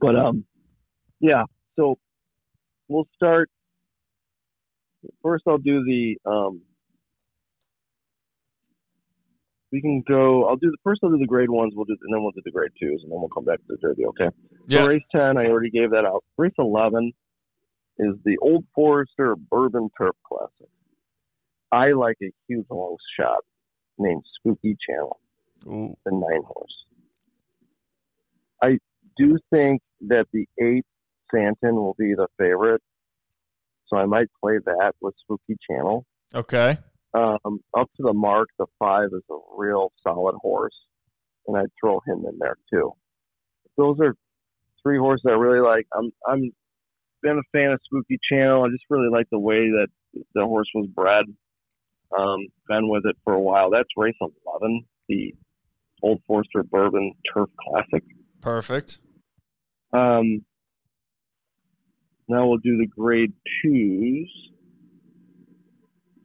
But 0.00 0.16
um, 0.16 0.44
yeah. 1.20 1.42
So 1.76 1.98
we'll 2.88 3.08
start. 3.14 3.50
First, 5.22 5.44
I'll 5.46 5.58
do 5.58 5.84
the 5.84 6.16
um. 6.24 6.62
We 9.70 9.80
can 9.80 10.02
go. 10.08 10.48
I'll 10.48 10.56
do 10.56 10.70
the 10.70 10.78
first. 10.82 11.00
I'll 11.02 11.10
do 11.10 11.18
the 11.18 11.26
grade 11.26 11.50
ones. 11.50 11.74
We'll 11.76 11.84
do, 11.84 11.96
and 12.02 12.14
then 12.14 12.22
we'll 12.22 12.32
do 12.32 12.40
the 12.44 12.50
grade 12.50 12.70
twos, 12.80 13.02
and 13.02 13.12
then 13.12 13.18
we'll 13.20 13.28
come 13.28 13.44
back 13.44 13.58
to 13.58 13.64
the 13.68 13.76
derby. 13.76 14.06
Okay. 14.06 14.30
yeah. 14.66 14.80
So 14.80 14.86
race 14.86 15.02
ten, 15.14 15.36
I 15.36 15.46
already 15.46 15.70
gave 15.70 15.90
that 15.90 16.04
out. 16.06 16.24
Race 16.38 16.54
eleven 16.58 17.12
is 17.98 18.14
the 18.24 18.38
Old 18.40 18.64
Forester 18.74 19.36
Bourbon 19.36 19.90
Turf 19.98 20.16
Classic. 20.26 20.68
I 21.70 21.92
like 21.92 22.16
a 22.22 22.32
huge 22.46 22.66
long 22.70 22.96
shot 23.18 23.44
named 23.98 24.22
Spooky 24.38 24.76
Channel 24.88 25.20
Ooh. 25.66 25.94
the 26.04 26.12
nine 26.12 26.42
horse. 26.46 26.84
I 28.62 28.78
do 29.16 29.38
think 29.50 29.82
that 30.08 30.26
the 30.32 30.46
eight 30.60 30.86
Santin 31.30 31.74
will 31.74 31.96
be 31.98 32.14
the 32.14 32.28
favorite, 32.38 32.82
so 33.86 33.96
I 33.96 34.06
might 34.06 34.28
play 34.40 34.58
that 34.64 34.92
with 35.00 35.14
Spooky 35.22 35.56
Channel. 35.68 36.06
Okay. 36.34 36.78
Um, 37.18 37.60
up 37.76 37.88
to 37.96 38.02
the 38.02 38.12
mark, 38.12 38.48
the 38.58 38.66
five 38.78 39.08
is 39.12 39.22
a 39.30 39.36
real 39.56 39.92
solid 40.06 40.36
horse, 40.36 40.74
and 41.46 41.56
I'd 41.56 41.72
throw 41.80 42.00
him 42.06 42.24
in 42.28 42.38
there 42.38 42.56
too. 42.72 42.92
Those 43.76 43.96
are 44.00 44.14
three 44.82 44.98
horses 44.98 45.24
I 45.26 45.32
really 45.32 45.60
like. 45.60 45.86
I'm 45.96 46.12
I'm 46.26 46.52
been 47.22 47.38
a 47.38 47.58
fan 47.58 47.72
of 47.72 47.80
Spooky 47.84 48.18
Channel. 48.30 48.62
I 48.62 48.68
just 48.68 48.84
really 48.88 49.08
like 49.10 49.26
the 49.32 49.38
way 49.40 49.68
that 49.70 49.88
the 50.34 50.44
horse 50.44 50.68
was 50.74 50.86
bred. 50.94 51.24
Um, 52.16 52.46
been 52.68 52.88
with 52.88 53.04
it 53.04 53.16
for 53.24 53.32
a 53.34 53.40
while. 53.40 53.70
That's 53.70 53.88
race 53.96 54.16
eleven, 54.20 54.84
the 55.08 55.34
Old 56.02 56.20
Forester 56.26 56.62
Bourbon 56.62 57.14
Turf 57.32 57.50
Classic. 57.68 58.04
Perfect. 58.40 59.00
Um, 59.92 60.44
now 62.28 62.46
we'll 62.46 62.58
do 62.58 62.76
the 62.76 62.86
grade 62.86 63.32
twos. 63.62 64.30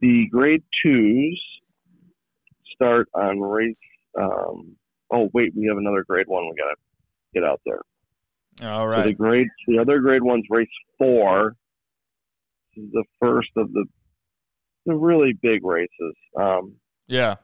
The 0.04 0.26
grade 0.30 0.62
twos 0.82 1.42
start 2.74 3.08
on 3.14 3.40
race. 3.40 3.74
Um, 4.20 4.76
oh 5.10 5.30
wait, 5.32 5.54
we 5.56 5.66
have 5.66 5.78
another 5.78 6.04
grade 6.06 6.26
one. 6.28 6.44
We 6.44 6.54
gotta 6.56 6.76
get 7.32 7.42
out 7.42 7.62
there. 7.64 7.80
All 8.70 8.86
right. 8.86 8.98
So 8.98 9.08
the 9.08 9.14
grade, 9.14 9.46
the 9.66 9.78
other 9.78 10.00
grade 10.00 10.22
one's 10.22 10.44
race 10.50 10.68
four. 10.98 11.56
This 12.76 12.84
is 12.84 12.92
the 12.92 13.04
first 13.18 13.48
of 13.56 13.72
the 13.72 13.86
the 14.84 14.94
really 14.94 15.32
big 15.40 15.64
races. 15.64 16.14
Um, 16.38 16.74
Yeah. 17.06 17.36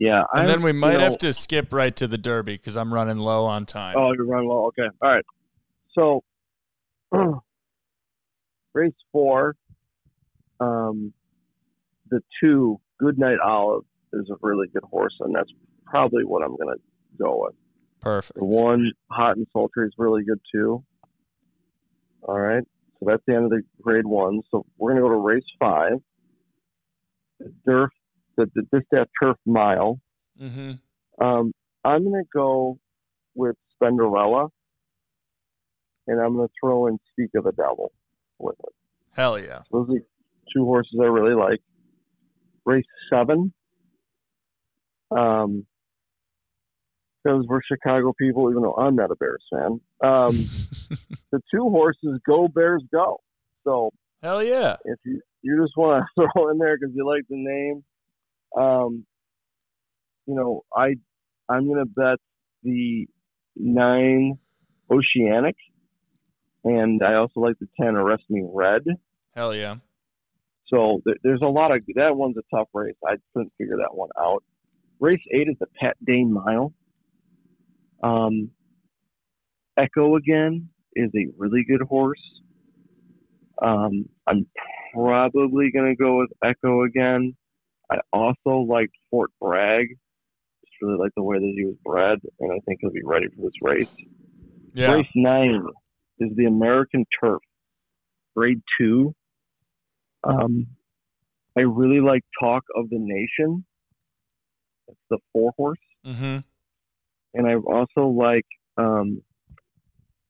yeah, 0.00 0.24
And 0.32 0.42
I- 0.42 0.46
then 0.46 0.62
we 0.62 0.72
you 0.72 0.78
might 0.80 0.94
know- 0.94 0.98
have 1.10 1.18
to 1.18 1.32
skip 1.32 1.72
right 1.72 1.94
to 1.94 2.08
the 2.08 2.18
Derby 2.18 2.54
because 2.54 2.76
I'm 2.76 2.92
running 2.92 3.18
low 3.18 3.44
on 3.44 3.66
time. 3.66 3.94
Oh, 3.96 4.12
you're 4.14 4.26
running 4.26 4.48
low. 4.48 4.66
Okay. 4.66 4.88
All 5.00 5.10
right. 5.12 5.24
So, 5.92 6.24
race 8.74 8.92
four, 9.12 9.54
um, 10.60 11.12
the 12.10 12.20
two, 12.40 12.80
Goodnight 12.98 13.38
Olive, 13.44 13.84
is 14.12 14.30
a 14.30 14.36
really 14.42 14.68
good 14.68 14.84
horse, 14.84 15.14
and 15.20 15.34
that's 15.34 15.50
probably 15.86 16.24
what 16.24 16.42
I'm 16.42 16.56
going 16.56 16.74
to 16.74 16.80
go 17.18 17.44
with. 17.44 17.54
Perfect. 18.00 18.38
The 18.38 18.44
one, 18.44 18.92
Hot 19.10 19.36
and 19.36 19.46
Sultry, 19.52 19.86
is 19.86 19.94
really 19.98 20.24
good 20.24 20.40
too. 20.52 20.84
All 22.22 22.38
right. 22.38 22.62
So 22.98 23.06
that's 23.06 23.22
the 23.26 23.34
end 23.34 23.44
of 23.44 23.50
the 23.50 23.62
grade 23.82 24.06
one. 24.06 24.42
So 24.50 24.64
we're 24.78 24.92
going 24.92 25.02
to 25.02 25.08
go 25.08 25.14
to 25.14 25.20
race 25.20 25.44
five. 25.58 25.94
The 27.40 27.52
Durf, 27.68 27.88
the, 28.36 28.50
the 28.54 28.62
Distaff 28.72 29.08
Turf 29.20 29.36
Mile. 29.44 30.00
Mm-hmm. 30.40 31.24
Um, 31.24 31.52
I'm 31.84 32.04
going 32.04 32.22
to 32.22 32.28
go 32.32 32.78
with 33.34 33.56
Spendarella, 33.80 34.48
and 36.06 36.20
I'm 36.20 36.36
going 36.36 36.48
to 36.48 36.54
throw 36.60 36.86
in 36.86 36.98
Speak 37.12 37.30
of 37.34 37.44
the 37.44 37.52
Devil 37.52 37.92
with 38.38 38.56
it. 38.64 38.72
Hell 39.14 39.38
yeah. 39.38 39.62
Those 39.70 39.88
are 39.90 40.00
two 40.54 40.64
horses 40.64 40.98
I 41.00 41.06
really 41.06 41.34
like. 41.34 41.60
Race 42.66 42.84
seven, 43.12 43.52
um, 45.10 45.66
because 47.22 47.44
we're 47.48 47.60
Chicago 47.62 48.12
people, 48.18 48.50
even 48.50 48.62
though 48.62 48.74
I'm 48.74 48.96
not 48.96 49.10
a 49.10 49.16
Bears 49.16 49.44
fan. 49.52 49.80
Um, 50.02 50.32
the 51.32 51.40
two 51.52 51.68
horses 51.70 52.20
go 52.26 52.48
Bears 52.48 52.82
go. 52.92 53.20
So 53.64 53.90
Hell 54.22 54.42
yeah. 54.42 54.76
if 54.84 54.98
you 55.04 55.20
you 55.42 55.62
just 55.62 55.76
want 55.76 56.04
to 56.16 56.28
throw 56.34 56.50
in 56.50 56.58
there 56.58 56.76
because 56.78 56.94
you 56.94 57.06
like 57.06 57.24
the 57.28 57.36
name, 57.36 57.84
um, 58.56 59.04
you 60.26 60.34
know, 60.34 60.62
I 60.74 60.94
I'm 61.48 61.68
gonna 61.68 61.86
bet 61.86 62.18
the 62.62 63.06
nine 63.56 64.38
Oceanic, 64.90 65.56
and 66.64 67.02
I 67.02 67.14
also 67.14 67.40
like 67.40 67.58
the 67.58 67.68
ten 67.80 67.96
Arrest 67.96 68.24
Me 68.30 68.42
Red. 68.46 68.82
Hell 69.34 69.54
yeah. 69.54 69.76
So 70.66 71.00
th- 71.06 71.18
there's 71.22 71.42
a 71.42 71.46
lot 71.46 71.72
of 71.74 71.82
that 71.94 72.16
one's 72.16 72.36
a 72.36 72.56
tough 72.56 72.68
race. 72.72 72.96
I 73.06 73.16
couldn't 73.32 73.52
figure 73.58 73.76
that 73.78 73.94
one 73.94 74.10
out. 74.18 74.42
Race 75.00 75.20
eight 75.32 75.48
is 75.48 75.56
the 75.60 75.66
Pat 75.80 75.96
Day 76.04 76.24
Mile. 76.24 76.72
Um, 78.02 78.50
Echo 79.76 80.16
again 80.16 80.68
is 80.94 81.10
a 81.16 81.26
really 81.36 81.64
good 81.64 81.82
horse. 81.82 82.22
Um, 83.60 84.08
I'm 84.26 84.46
probably 84.92 85.70
gonna 85.70 85.96
go 85.96 86.18
with 86.18 86.30
Echo 86.44 86.84
again. 86.84 87.34
I 87.90 87.98
also 88.12 88.64
like 88.68 88.90
Fort 89.10 89.30
Bragg. 89.40 89.88
Just 89.88 90.82
really 90.82 90.98
like 90.98 91.12
the 91.16 91.22
way 91.22 91.38
that 91.38 91.52
he 91.56 91.64
was 91.64 91.76
bred, 91.84 92.18
and 92.40 92.52
I 92.52 92.58
think 92.66 92.78
he'll 92.80 92.90
be 92.90 93.02
ready 93.04 93.26
for 93.28 93.42
this 93.42 93.52
race. 93.62 93.88
Yeah. 94.74 94.94
Race 94.94 95.06
nine 95.14 95.66
is 96.18 96.30
the 96.36 96.46
American 96.46 97.04
Turf, 97.20 97.42
grade 98.36 98.60
two. 98.78 99.14
Um, 100.26 100.66
I 101.56 101.60
really 101.62 102.00
like 102.00 102.22
Talk 102.40 102.64
of 102.76 102.88
the 102.90 102.98
Nation. 102.98 103.64
It's 104.88 104.98
the 105.10 105.18
four 105.32 105.52
horse, 105.56 105.78
Mm-hmm. 106.06 106.38
and 107.34 107.46
I 107.46 107.54
also 107.54 108.08
like 108.08 108.44
um, 108.76 109.22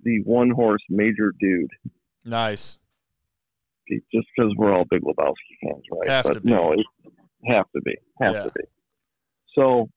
the 0.02 0.20
one 0.24 0.50
horse 0.50 0.82
Major 0.88 1.32
Dude. 1.40 1.70
Nice. 2.24 2.78
Just 3.90 4.26
because 4.36 4.52
we're 4.56 4.72
all 4.72 4.84
big 4.88 5.02
Lebowski 5.02 5.34
fans, 5.62 5.82
right? 5.92 6.08
Have 6.08 6.24
but 6.24 6.32
to 6.34 6.40
be. 6.40 6.50
no, 6.50 6.72
it, 6.72 6.80
Have 7.46 7.66
to 7.74 7.80
be. 7.82 7.94
Have 8.20 8.32
Yeah. 8.34 8.42
to 8.44 8.50
be. 8.54 8.64
So 9.54 9.88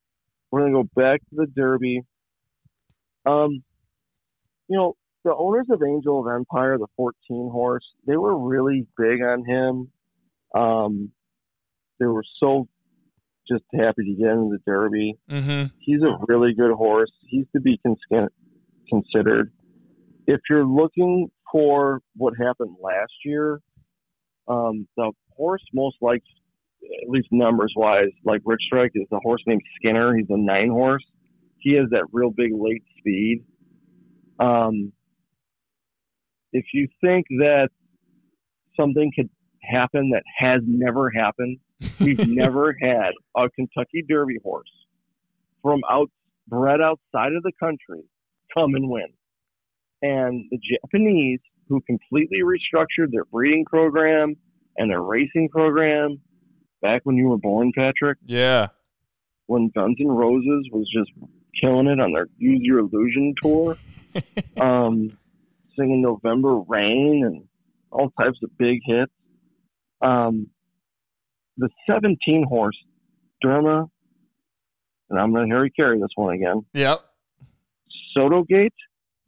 we're 0.52 0.62
gonna 0.62 0.74
go 0.84 0.90
back 0.96 1.20
to 1.30 1.36
the 1.36 1.46
Derby. 1.48 2.02
Um, 3.26 3.64
you 4.70 4.78
know, 4.78 4.96
the 5.28 5.36
owners 5.36 5.68
of 5.70 5.82
Angel 5.84 6.22
of 6.22 6.34
Empire, 6.34 6.78
the 6.78 6.88
14 6.96 7.50
horse, 7.52 7.84
they 8.06 8.16
were 8.16 8.38
really 8.38 8.88
big 8.98 9.22
on 9.22 9.44
him. 9.44 9.92
Um, 10.56 11.12
they 12.00 12.06
were 12.06 12.24
so 12.40 12.70
just 13.46 13.66
happy 13.74 14.06
to 14.06 14.16
get 14.18 14.32
into 14.32 14.56
the 14.56 14.60
Derby. 14.66 15.18
Mm-hmm. 15.30 15.66
He's 15.80 16.02
a 16.02 16.18
really 16.28 16.54
good 16.54 16.74
horse. 16.74 17.12
He's 17.28 17.46
to 17.54 17.60
be 17.60 17.78
cons- 17.86 18.30
considered. 18.88 19.52
If 20.28 20.40
you're 20.50 20.66
looking 20.66 21.30
for 21.52 22.02
what 22.16 22.34
happened 22.40 22.78
last 22.82 23.12
year, 23.26 23.60
um, 24.48 24.88
the 24.96 25.12
horse 25.36 25.64
most 25.74 25.98
like, 26.00 26.24
at 27.04 27.10
least 27.10 27.28
numbers 27.32 27.74
wise, 27.76 28.12
like 28.24 28.42
Rich 28.46 28.62
Strike 28.68 28.92
is 28.96 29.08
a 29.12 29.20
horse 29.20 29.44
named 29.46 29.62
Skinner. 29.76 30.16
He's 30.16 30.28
a 30.30 30.38
nine 30.38 30.70
horse. 30.70 31.04
He 31.58 31.74
has 31.74 31.90
that 31.92 32.06
real 32.14 32.30
big 32.30 32.52
late 32.54 32.84
speed. 32.98 33.44
Um, 34.40 34.94
if 36.54 36.66
you 36.74 36.88
think 37.02 37.26
that 37.40 37.70
something 38.80 39.12
could 39.16 39.30
happen 39.62 40.12
that 40.12 40.24
has 40.38 40.62
never 40.66 41.10
happened, 41.10 41.58
we've 42.00 42.28
never 42.28 42.76
had 42.82 43.12
a 43.36 43.50
Kentucky 43.50 44.04
Derby 44.08 44.38
horse 44.44 44.72
from 45.62 45.82
out 45.90 46.10
bred 46.48 46.80
outside 46.82 47.34
of 47.34 47.44
the 47.44 47.52
country 47.60 48.04
come 48.56 48.76
and 48.76 48.90
win. 48.90 49.08
And 50.02 50.46
the 50.52 50.60
Japanese, 50.60 51.40
who 51.68 51.82
completely 51.82 52.40
restructured 52.44 53.12
their 53.12 53.26
breeding 53.26 53.66
program 53.66 54.36
and 54.78 54.90
their 54.90 55.02
racing 55.02 55.50
program 55.50 56.20
back 56.82 57.02
when 57.04 57.18
you 57.18 57.28
were 57.28 57.38
born, 57.38 57.72
Patrick, 57.76 58.18
Yeah. 58.26 58.68
when 59.48 59.70
Guns 59.76 59.98
N' 60.00 60.08
Roses 60.08 60.70
was 60.72 60.88
just 60.96 61.12
killing 61.60 61.88
it 61.88 62.00
on 62.00 62.14
their 62.14 62.28
Use 62.38 62.60
Your 62.62 62.80
Illusion 62.80 63.34
tour, 63.42 63.76
um, 64.62 65.18
singing 65.78 66.02
November 66.02 66.60
Rain 66.60 67.24
and 67.26 67.44
all 67.92 68.12
types 68.20 68.40
of 68.44 68.58
big 68.58 68.80
hits. 68.86 69.12
Um, 70.02 70.48
the 71.58 71.70
17 71.90 72.46
horse 72.48 72.78
Derma, 73.44 73.90
and 75.10 75.20
I'm 75.20 75.34
going 75.34 75.50
to 75.50 75.56
Harry 75.56 75.72
Caray 75.76 76.00
this 76.00 76.10
one 76.16 76.36
again. 76.36 76.66
Yep. 76.74 77.02
Soto 78.14 78.44
Gate. 78.44 78.74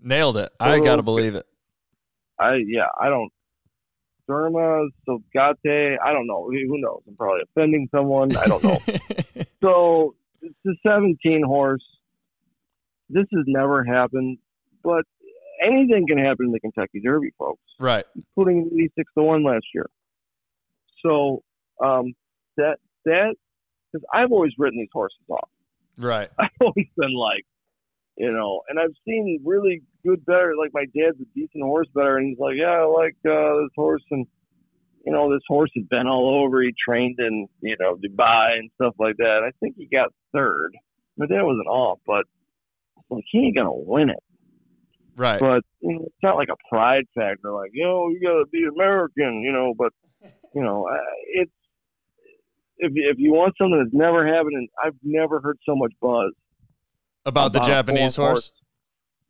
Nailed 0.02 0.38
it. 0.38 0.52
I 0.60 0.80
gotta 0.80 1.04
believe 1.04 1.36
it. 1.36 1.46
I 2.40 2.56
yeah, 2.66 2.88
I 3.00 3.10
don't. 3.10 3.32
Derma, 4.30 4.88
Sogate, 5.06 5.98
I 6.04 6.14
don't 6.14 6.28
know. 6.28 6.48
Who 6.50 6.80
knows? 6.80 7.02
I'm 7.08 7.16
probably 7.16 7.42
offending 7.42 7.90
someone. 7.94 8.36
I 8.36 8.46
don't 8.46 8.64
know. 8.64 8.78
so 9.64 10.16
it's 10.42 10.56
the 10.64 10.76
17 10.86 11.44
horse. 11.44 11.84
This 13.10 13.26
has 13.34 13.44
never 13.48 13.84
happened, 13.84 14.38
but 14.84 15.04
anything 15.62 16.06
can 16.08 16.18
happen 16.18 16.48
in 16.48 16.52
the 16.52 16.60
Kentucky 16.60 17.02
Derby, 17.04 17.32
folks. 17.38 17.62
right. 17.80 18.06
Putting 18.36 18.70
86 18.74 19.12
to 19.18 19.24
one 19.24 19.44
last 19.44 19.66
year. 19.74 19.90
So 21.06 21.44
um, 21.84 22.14
that 22.58 22.78
that 23.06 23.36
because 23.92 24.06
I've 24.14 24.32
always 24.32 24.52
written 24.58 24.80
these 24.80 24.90
horses 24.94 25.18
off. 25.30 25.50
Right. 25.98 26.30
I've 26.40 26.50
always 26.62 26.88
been 26.98 27.14
like, 27.14 27.46
you 28.18 28.32
know, 28.32 28.62
and 28.70 28.80
I've 28.80 28.96
seen 29.06 29.40
really 29.46 29.82
good 30.06 30.26
better. 30.26 30.54
Like 30.58 30.72
my 30.74 30.86
dad's 30.86 31.20
a 31.22 31.26
decent 31.36 31.64
horse 31.64 31.88
better, 31.94 32.18
and 32.18 32.28
he's 32.28 32.40
like, 32.40 32.56
yeah, 32.58 32.82
I 32.82 32.86
like 32.86 33.16
uh, 33.26 33.62
this 33.62 33.72
horse, 33.76 34.04
and 34.12 34.26
you 35.06 35.14
know, 35.14 35.32
this 35.32 35.44
horse 35.48 35.72
has 35.76 35.86
been 35.90 36.08
all 36.08 36.44
over. 36.44 36.62
He 36.62 36.74
trained 36.86 37.20
in 37.20 37.48
you 37.62 37.76
know 37.80 37.96
Dubai 37.96 38.58
and 38.58 38.70
stuff 38.76 38.96
like 39.00 39.18
that. 39.18 39.42
I 39.46 39.52
think 39.60 39.76
he 39.78 39.88
got 39.88 40.14
third. 40.34 40.72
My 41.18 41.26
dad 41.26 41.44
wasn't 41.44 41.68
off, 41.68 42.00
but 42.06 42.26
like 43.10 43.24
he 43.32 43.40
ain't 43.40 43.56
gonna 43.58 43.74
win 43.74 44.10
it. 44.10 44.24
Right. 45.20 45.40
But 45.40 45.64
you 45.82 45.96
know, 45.96 46.04
it's 46.06 46.16
not 46.24 46.38
like 46.38 46.48
a 46.48 46.56
pride 46.70 47.04
factor, 47.14 47.52
like 47.52 47.72
you 47.74 47.84
know, 47.84 48.08
you 48.08 48.22
gotta 48.26 48.46
be 48.52 48.64
American, 48.74 49.42
you 49.42 49.52
know. 49.52 49.74
But 49.78 49.92
you 50.56 50.64
know, 50.64 50.88
it's 51.34 51.52
if 52.78 52.94
if 52.96 53.18
you 53.20 53.34
want 53.34 53.54
something 53.58 53.78
that's 53.84 53.94
never 53.94 54.26
happened, 54.26 54.54
and 54.56 54.70
I've 54.82 54.96
never 55.04 55.42
heard 55.42 55.58
so 55.66 55.76
much 55.76 55.92
buzz 56.02 56.32
About 57.26 57.52
the 57.52 57.60
about 57.60 57.68
a 57.68 57.72
Japanese 57.72 58.16
foreign 58.16 58.32
horse. 58.36 58.52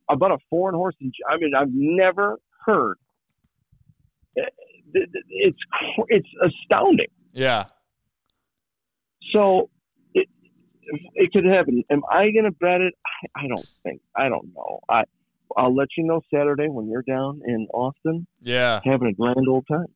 about 0.08 0.30
a 0.30 0.38
foreign 0.48 0.76
horse. 0.76 0.94
In, 1.00 1.10
I 1.28 1.36
mean, 1.38 1.54
I've 1.58 1.72
never 1.72 2.38
heard. 2.64 2.96
Eh, 4.38 4.42
it- 4.94 5.10
It's 5.28 5.58
it's 6.08 6.28
astounding. 6.40 7.08
Yeah. 7.32 7.64
So 9.32 9.70
it 10.14 10.28
it 11.14 11.32
could 11.32 11.44
happen. 11.44 11.82
Am 11.90 12.02
I 12.10 12.30
going 12.30 12.44
to 12.44 12.52
bet 12.52 12.80
it? 12.80 12.94
I, 13.04 13.44
I 13.44 13.48
don't 13.48 13.66
think. 13.82 14.00
I 14.16 14.28
don't 14.28 14.48
know. 14.54 14.78
I 14.88 15.02
I'll 15.56 15.74
let 15.74 15.88
you 15.96 16.04
know 16.04 16.20
Saturday 16.32 16.68
when 16.68 16.88
you're 16.88 17.02
down 17.02 17.42
in 17.46 17.66
Austin 17.74 18.26
Yeah. 18.40 18.80
having 18.84 19.08
a 19.08 19.12
grand 19.12 19.46
old 19.48 19.66
time. 19.66 19.86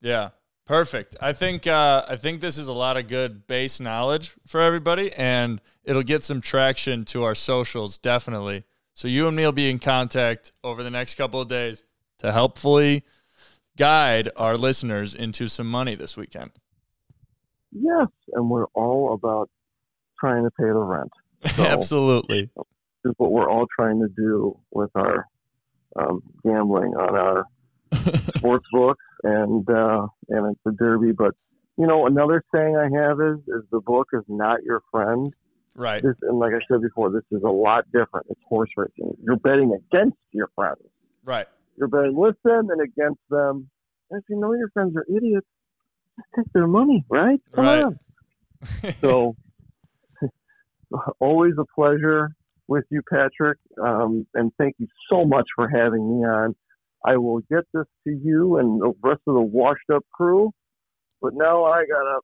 Yeah. 0.00 0.30
Perfect. 0.64 1.16
I 1.20 1.32
think 1.32 1.66
uh, 1.66 2.04
I 2.08 2.14
think 2.16 2.40
this 2.40 2.56
is 2.56 2.68
a 2.68 2.72
lot 2.72 2.96
of 2.96 3.08
good 3.08 3.46
base 3.48 3.80
knowledge 3.80 4.34
for 4.46 4.60
everybody, 4.60 5.12
and 5.14 5.60
it'll 5.84 6.04
get 6.04 6.22
some 6.22 6.40
traction 6.40 7.04
to 7.06 7.24
our 7.24 7.34
socials 7.34 7.98
definitely. 7.98 8.62
So 8.94 9.08
you 9.08 9.26
and 9.26 9.36
me 9.36 9.44
will 9.44 9.52
be 9.52 9.68
in 9.68 9.80
contact 9.80 10.52
over 10.62 10.82
the 10.84 10.90
next 10.90 11.16
couple 11.16 11.40
of 11.40 11.48
days 11.48 11.82
to 12.18 12.30
helpfully 12.30 13.02
guide 13.76 14.28
our 14.36 14.56
listeners 14.56 15.14
into 15.16 15.48
some 15.48 15.66
money 15.68 15.96
this 15.96 16.16
weekend. 16.16 16.52
Yes, 17.72 18.08
and 18.34 18.48
we're 18.48 18.66
all 18.74 19.14
about 19.14 19.50
trying 20.20 20.44
to 20.44 20.50
pay 20.50 20.66
the 20.66 20.74
rent. 20.74 21.10
So- 21.56 21.64
Absolutely. 21.66 22.50
Is 23.04 23.14
what 23.16 23.32
we're 23.32 23.50
all 23.50 23.66
trying 23.76 24.00
to 24.00 24.08
do 24.16 24.58
with 24.70 24.90
our 24.94 25.26
um, 25.96 26.22
gambling 26.44 26.92
on 26.94 27.14
our 27.16 27.44
sports 28.36 28.66
books 28.72 29.04
and 29.24 29.68
uh, 29.68 30.06
and 30.28 30.52
it's 30.52 30.60
a 30.66 30.70
derby. 30.72 31.12
But 31.12 31.34
you 31.78 31.86
know, 31.86 32.06
another 32.06 32.42
saying 32.54 32.76
I 32.76 32.84
have 33.00 33.18
is 33.20 33.38
is 33.48 33.64
the 33.70 33.80
book 33.80 34.08
is 34.12 34.22
not 34.28 34.62
your 34.62 34.82
friend. 34.90 35.32
Right. 35.74 36.02
This 36.02 36.14
and 36.22 36.38
like 36.38 36.52
I 36.52 36.60
said 36.70 36.82
before, 36.82 37.10
this 37.10 37.24
is 37.32 37.42
a 37.42 37.50
lot 37.50 37.84
different. 37.92 38.26
It's 38.30 38.40
horse 38.48 38.70
racing. 38.76 39.14
You're 39.22 39.36
betting 39.36 39.72
against 39.72 40.18
your 40.32 40.48
friends. 40.54 40.82
Right. 41.24 41.46
You're 41.78 41.88
betting 41.88 42.14
with 42.14 42.36
them 42.44 42.68
and 42.70 42.80
against 42.80 43.20
them. 43.30 43.68
And 44.10 44.20
if 44.20 44.24
you 44.28 44.38
know 44.38 44.52
your 44.52 44.68
friends 44.70 44.94
are 44.96 45.06
idiots, 45.08 45.46
just 46.16 46.28
take 46.36 46.52
their 46.52 46.66
money, 46.66 47.04
right? 47.08 47.40
Come 47.54 47.64
Right. 47.64 47.84
on. 47.84 47.98
So 49.00 49.34
always 51.20 51.54
a 51.58 51.64
pleasure 51.74 52.30
with 52.68 52.84
you, 52.90 53.02
Patrick. 53.10 53.58
Um, 53.82 54.26
and 54.34 54.52
thank 54.58 54.76
you 54.78 54.86
so 55.10 55.24
much 55.24 55.46
for 55.54 55.68
having 55.68 56.20
me 56.20 56.26
on. 56.26 56.54
I 57.04 57.16
will 57.16 57.40
get 57.40 57.64
this 57.74 57.86
to 58.06 58.10
you 58.10 58.58
and 58.58 58.80
the 58.80 58.92
rest 59.02 59.22
of 59.26 59.34
the 59.34 59.40
washed 59.40 59.90
up 59.92 60.04
crew. 60.12 60.52
But 61.20 61.34
now 61.34 61.64
I 61.64 61.84
gotta 61.86 62.20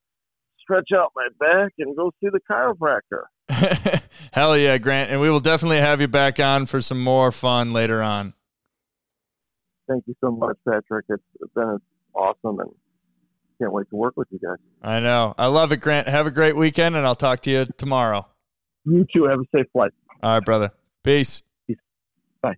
stretch 0.61 0.91
out 0.95 1.13
my 1.15 1.29
back 1.39 1.73
and 1.79 1.97
go 1.97 2.11
see 2.21 2.29
the 2.31 2.41
chiropractor. 2.51 3.25
Hell 4.33 4.57
yeah, 4.57 4.79
Grant. 4.79 5.11
And 5.11 5.21
we 5.21 5.31
will 5.31 5.41
definitely 5.41 5.79
have 5.79 6.01
you 6.01 6.09
back 6.09 6.39
on 6.39 6.67
for 6.67 6.81
some 6.81 7.03
more 7.03 7.33
fun 7.33 7.73
later 7.73 8.03
on. 8.03 8.35
Thank 9.89 10.05
you 10.07 10.15
so 10.21 10.31
much, 10.31 10.57
Patrick. 10.69 11.07
It's 11.09 11.55
been 11.55 11.79
awesome 12.15 12.61
and 12.61 12.71
can't 13.61 13.73
wait 13.73 13.89
to 13.91 13.97
work 13.97 14.15
with 14.17 14.29
you 14.31 14.39
guys. 14.39 14.59
I 14.83 15.01
know. 15.01 15.35
I 15.37 15.47
love 15.47 15.73
it, 15.73 15.79
Grant. 15.79 16.07
Have 16.09 16.27
a 16.27 16.31
great 16.31 16.57
weekend, 16.57 16.95
and 16.95 17.05
I'll 17.07 17.15
talk 17.15 17.41
to 17.41 17.51
you 17.51 17.67
tomorrow. 17.77 18.27
You 18.85 19.05
too. 19.13 19.25
Have 19.25 19.41
a 19.41 19.45
safe 19.57 19.67
flight. 19.73 19.91
All 20.23 20.35
right, 20.35 20.45
brother. 20.45 20.73
Peace. 21.03 21.43
Peace. 21.67 21.79
Bye. 22.43 22.57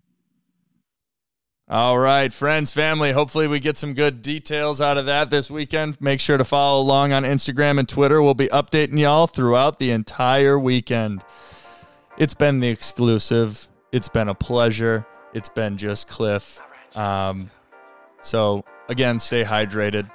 All 1.68 1.98
right, 1.98 2.32
friends, 2.32 2.72
family. 2.72 3.12
Hopefully, 3.12 3.46
we 3.46 3.60
get 3.60 3.76
some 3.76 3.94
good 3.94 4.22
details 4.22 4.80
out 4.80 4.98
of 4.98 5.06
that 5.06 5.30
this 5.30 5.50
weekend. 5.50 6.00
Make 6.00 6.20
sure 6.20 6.38
to 6.38 6.44
follow 6.44 6.80
along 6.80 7.12
on 7.12 7.24
Instagram 7.24 7.78
and 7.78 7.88
Twitter. 7.88 8.22
We'll 8.22 8.34
be 8.34 8.48
updating 8.48 8.98
y'all 8.98 9.26
throughout 9.26 9.78
the 9.78 9.90
entire 9.90 10.58
weekend. 10.58 11.22
It's 12.18 12.34
been 12.34 12.60
the 12.60 12.68
exclusive. 12.68 13.68
It's 13.92 14.08
been 14.08 14.28
a 14.28 14.34
pleasure. 14.34 15.06
It's 15.32 15.48
been 15.48 15.76
just 15.76 16.08
Cliff. 16.08 16.60
Um, 16.94 17.50
so, 18.22 18.64
again, 18.88 19.18
stay 19.18 19.44
hydrated 19.44 20.10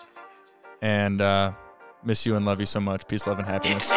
and 0.81 1.21
uh, 1.21 1.51
miss 2.03 2.25
you 2.25 2.35
and 2.35 2.45
love 2.45 2.59
you 2.59 2.65
so 2.65 2.79
much. 2.79 3.07
Peace, 3.07 3.25
love, 3.27 3.39
and 3.39 3.47
happiness. 3.47 3.89